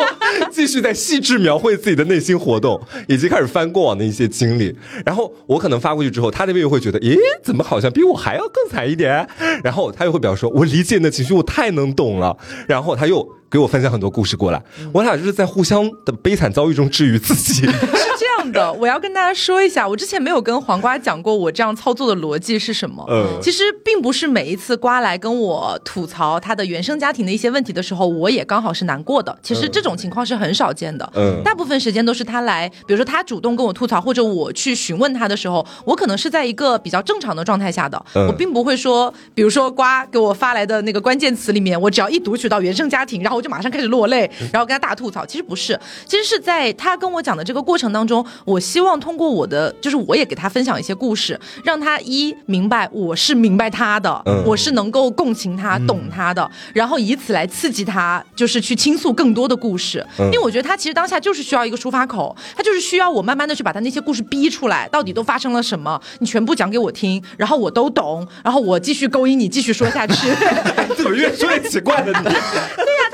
[0.61, 4.75] 继续在细致描绘自己的内心活动， 以及开始翻过往的一些经历。
[5.03, 9.27] 然后我可能发过去之后，他那边又会觉得，咦，怎么好像比我还要更惨一点？
[9.63, 12.37] 然后他又会表示说，我理解你的情绪，我太能懂了。
[12.67, 14.61] 然后他又给我分享很多故事过来，
[14.93, 17.65] 我俩就是在互相的悲惨遭遇中治愈自己。
[17.65, 23.05] 是这样的， 我要跟大家说一下，我之前没有跟黄瓜讲过我这样操作的逻辑是什么。
[23.09, 29.35] 嗯其实并不是每一次瓜来跟我吐槽他的原生家庭的一些问题的时候，我也刚好是难过的。
[29.41, 31.09] 其实这种情况是很少见的。
[31.15, 45.25] 嗯大部分时间都是他来，比如说他主动跟我吐槽，或者我去询问他的时候，我可能是在一个比较正常的状态下的，嗯我并不会说，比如说瓜给我发来的那个关键词里面，我只要一读取到原生家庭，然后我就马上开始落泪，然后跟他大吐槽。
[45.25, 60.05] 其实不是，其实是在他跟我讲的这个过程当中，我希望通过我的，就是我也给他分享一些故事，让他一明白我是明白他的，嗯我是能够共情他、懂他的，然后以此来刺激他，就是去倾诉更多的故事。
[60.19, 70.29] 嗯因为我觉得他其实当下就是需要一个抒发口，他就是需要我慢慢的去把他那些故事逼出来，到底都发生了什么，你全部讲给我听，然后我都懂，然后我继续勾引你，继续说下去。
[70.95, 72.29] 怎么越说越奇怪了你？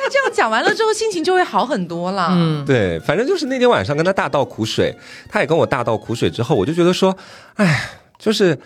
[0.10, 2.30] 这样讲完了之后，心情就会好很多了。
[2.32, 4.96] 嗯，对，反正就是那天晚上跟他大倒苦水，
[5.30, 7.16] 他也跟我大倒苦水之后，我就觉得说，
[7.56, 8.58] 哎，就是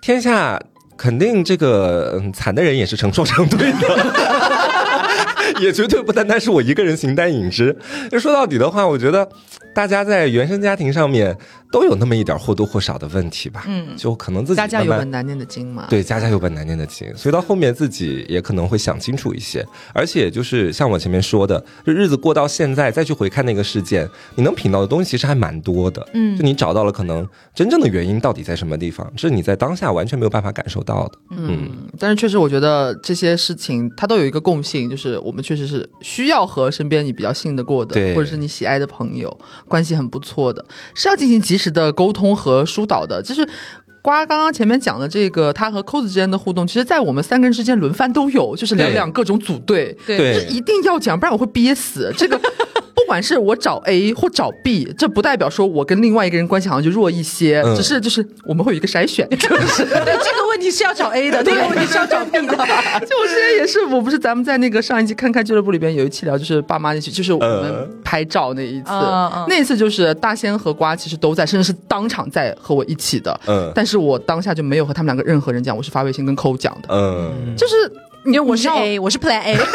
[0.00, 0.60] 天下
[0.96, 4.06] 肯定这个嗯惨的人也是成双成对的，
[5.60, 7.76] 也绝对不单单是我一个人形单影只。
[8.10, 9.28] 就说到底的话，我觉得
[9.74, 11.36] 大家在原生家庭上面，
[11.70, 13.64] 都有那么一点或多或少的问题吧。
[13.66, 15.86] 嗯就可能自己家家有本难念的经嘛。
[15.88, 26.06] 对，家家有本难念的经，所以到后面自己也可能会想清楚一些，而且就是像我前面说的，就日子过到现在，再去回看那个事件，你能品到的东西其实还蛮多的。
[26.12, 31.18] 嗯就你找到了可能真正的原因到底在什么地方，这是你在当下完全没有办法感受到的。
[31.30, 39.34] 嗯，嗯，但是确实，我觉得这些事情它都有一个共性，就是我们确实是需要和身边你比较信得过的，对或者是你喜爱的朋友，
[39.66, 40.64] 关系很不错的，
[40.94, 43.22] 是要进行及时的沟通和疏导的。
[43.22, 43.48] 就是
[44.02, 52.12] 瓜刚刚前面讲的这个，他和扣子之间的互动，其实，在我们三个人之间轮番都有，就是两两各种组队，对对就是一定要讲，不然我会憋死。
[52.16, 52.38] 这个
[52.96, 57.76] 不管是我找 A 或找 B，这不代表说我跟另外一个人关系好像就弱一些，嗯。
[57.76, 59.84] 只是就是我们会有一个筛选，就是。
[59.84, 62.56] 对，这个问题是要找 A 的，那个问题是要找 B 的。
[63.06, 68.88] 就我之前也是，我不是咱们在那个上一期看看俱乐部里边有一期聊，就是爸妈那期，就是我们拍照那一次，
[69.46, 73.70] 那一次就是大仙和瓜其实都在，甚至是当场在和我一起的，嗯。
[73.74, 77.74] 但是我当下就没有和他们两个任何人讲，我是发微信跟抠讲的，嗯，就是
[78.24, 79.56] 因为我是 A，我是 Plan A。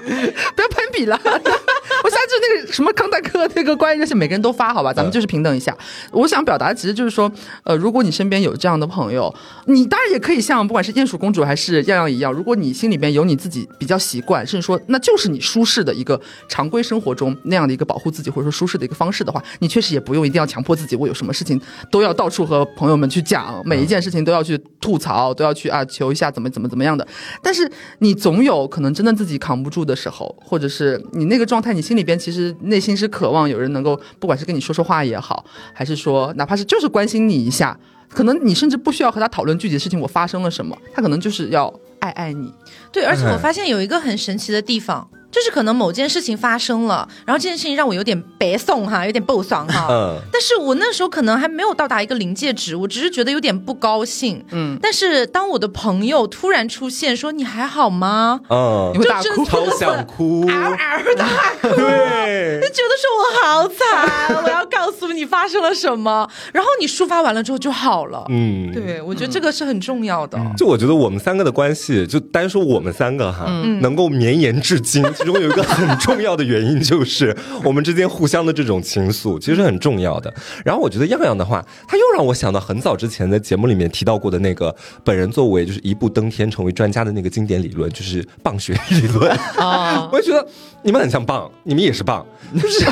[0.54, 1.18] 不要攀比了。
[1.24, 5.76] 我现在就那个什么康泰克那个关于那些，每个人都发好吧，咱们就是平等一下。
[6.12, 7.30] 我想表达其实就是说，
[7.62, 9.34] 呃，如果你身边有这样的朋友，
[9.66, 27.06] 你当然也可以像不管是鼹鼠公主还是样样一样，如果你心里边有你自己比较习惯，甚至说那就是你舒适的一个常规生活中那样的一个保护自己或者说舒适的一个方式的话，你确实也不用一定要强迫自己，我有什么事情都要到处和朋友们去讲，每一件事情都要去吐槽，都要去啊求一下怎么怎么怎么样的。
[27.42, 37.78] 但是你总有可能真的自己扛不住的时候，或者是你那个状态，你心里边其实内心是渴望有人能够，不管是跟你说说话也好，还是说哪怕是就是关心你一下，
[38.08, 42.52] 可能你甚至不需要和他讨论具体的事情，我发生了什么，他可能就是要爱爱你。
[42.92, 49.88] 对，而且我发现有一个很神奇的地方，就是可能某件事情发生了，然后这件事情让我有点白送哈，有点不爽哈。
[49.90, 54.44] 嗯但是我那时候可能还没有到达一个临界值，我只是觉得有点不高兴。
[54.52, 58.40] 嗯，但是当我的朋友突然出现说你还好吗？
[58.48, 59.50] 嗯你，会大哭就真的。
[59.50, 61.26] 超想哭，嗷嗷大
[61.60, 66.28] 哭，对就，觉得说我好惨，我要告诉你发生了什么。
[66.52, 68.24] 然后你抒发完了之后就好了。
[68.28, 70.38] 嗯，对，我觉得这个是很重要的。
[70.56, 73.46] 就我觉得我们三个的关系，就单说我们三个哈，
[73.80, 80.30] 能够绵延至今， 其中有一个很重要的原因就是我们之间互相的这种倾诉，其实很重要的。
[80.62, 89.32] 然后我觉得样样的话，他又让我想到很早之前在节目里面提到过的那个本人作为就是一步登天成为专家的那个经典理论，就是棒学理论。
[89.56, 90.46] 啊， 我也觉得
[90.82, 92.84] 你们很像棒，你们也是棒，就是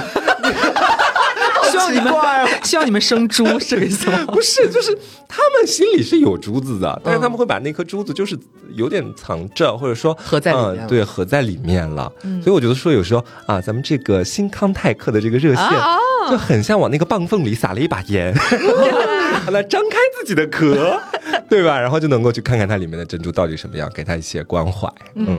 [1.82, 2.12] 望你们
[2.64, 4.24] 希望你们生猪是这个意思吗？
[4.32, 4.96] 不是，就是
[5.28, 8.38] 他们心里是有珠子的，但是他们会把那颗珠子就是
[8.74, 12.10] 有点藏着，或者说合在里面嗯对，合在里面了。
[12.42, 15.96] 所以我觉得说有时候啊，咱们这个新康泰克的这个热线啊
[16.30, 18.32] 就很像往那个棒缝里撒了一把盐，
[19.44, 21.00] 让它张开自己的壳，
[21.48, 21.78] 对吧？
[21.80, 24.88] 然后就能够去看看它里面的珍珠到底什么样，给它一些关怀。
[25.16, 25.38] 嗯，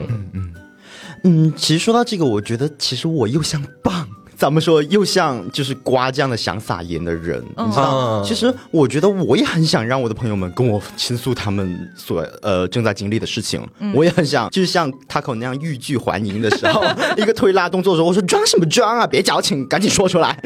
[1.23, 4.05] 嗯，其实说到这个，我觉得其实我又像棒。
[4.35, 8.21] 咱们说又像就是瓜这样的想撒盐的人，你知道？
[8.21, 16.83] 嗯其实我觉得我也很想让我的朋友们跟我倾诉他们所呃正在经历的事情，我也很想就是像 Taco 那样欲拒还迎的时候，
[17.17, 20.37] 一个推拉动作的时候，我说装什么装啊，别矫情，赶紧说出来，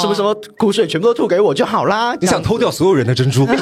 [0.00, 2.14] 什么什么苦水全部都吐给我就好啦。
[2.20, 3.46] 你想偷掉所有人的珍珠？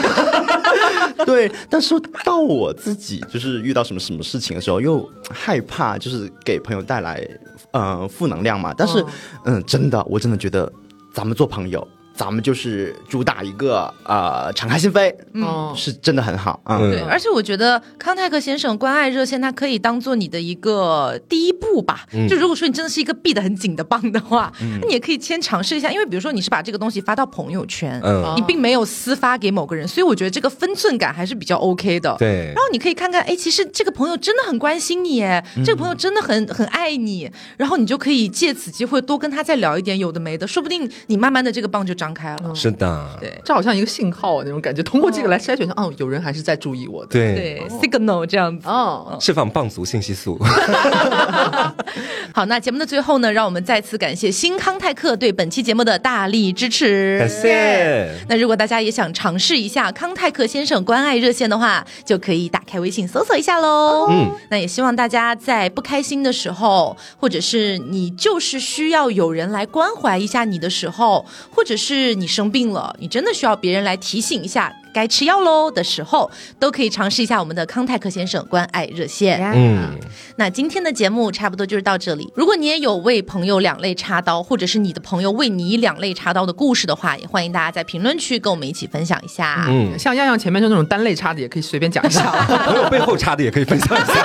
[1.24, 7.26] 对，但是到我自己就是遇到什么什么事情的时候，又害怕就是给朋友带来
[7.74, 8.72] 呃负能量嘛。
[8.74, 9.06] 但是，哦
[9.44, 10.72] 嗯，真的，我真的觉得
[11.12, 11.86] 咱们做朋友，
[12.16, 15.12] 咱们就是主打一个呃敞开心扉，
[15.42, 16.78] 哦是真的很好啊。
[16.80, 22.06] 嗯对，而且我觉得康泰克先生关爱热线，它可以当做你的一个第一步吧。
[22.12, 25.90] 嗯就如果说你真的是一个闭得很紧的棒的话，那你也可以先尝试一下。
[25.90, 32.14] 因为比如说你是把这个东西发到朋友圈，嗯，你并没有私发给某个人，所以我觉得这个分寸感还是比较 OK 的。
[32.18, 32.56] 对然。
[32.56, 42.54] 后你可以看看，哎，其实这个朋友真的很关心你，哎，这个朋友真的很很爱你，然后你就可以借此机会多跟他再聊一点有的没的，说不定你慢慢的这个棒就张开了。
[42.54, 47.12] 是的，对这好像一个信号那种感觉，通过这个来筛选，哦，有人还是在注意我的。
[47.12, 48.68] 对对，signal 这样子。
[48.68, 50.38] 哦，释放棒足信息素。
[52.34, 57.18] 好，那节目的最后呢，让我们再次感谢新康泰克对本期节目的大力支持。
[57.18, 58.12] 感谢。
[58.28, 64.08] 那如果大家也想尝试一下康泰克先生关爱热线的话，就可以打开微信搜索一下喽。
[64.10, 71.24] 嗯，那也希望大家在不开心的时候，或者是你就是需要有人来关怀一下你的时候，
[71.54, 74.72] 或者是你生病了，你真的需要别人来提醒一下。
[74.92, 76.30] 该吃药喽的时候，
[76.60, 79.42] 都可以尝试一下我们的康泰克先生关爱热线。
[79.52, 79.90] 嗯，
[80.36, 82.30] 那今天的节目差不多就是到这里。
[82.36, 89.66] 如果你也有为朋友两肋插刀，或者是你的朋友为你两肋插刀的故事的话，也欢迎大家在评论区跟我们一起分享一下。
[89.68, 92.30] 嗯，像样样前面就那种单肋插的，也可以随便讲一下。
[92.64, 94.24] 朋友背后插的也可以分享一下。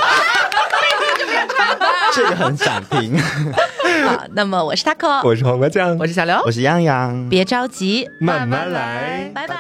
[2.16, 3.18] 这个很想听。
[3.20, 6.36] 好，那么我是 taco，我是黄瓜酱，我是小刘。
[6.46, 9.56] 我，是洋洋，别着急，慢慢来，拜拜。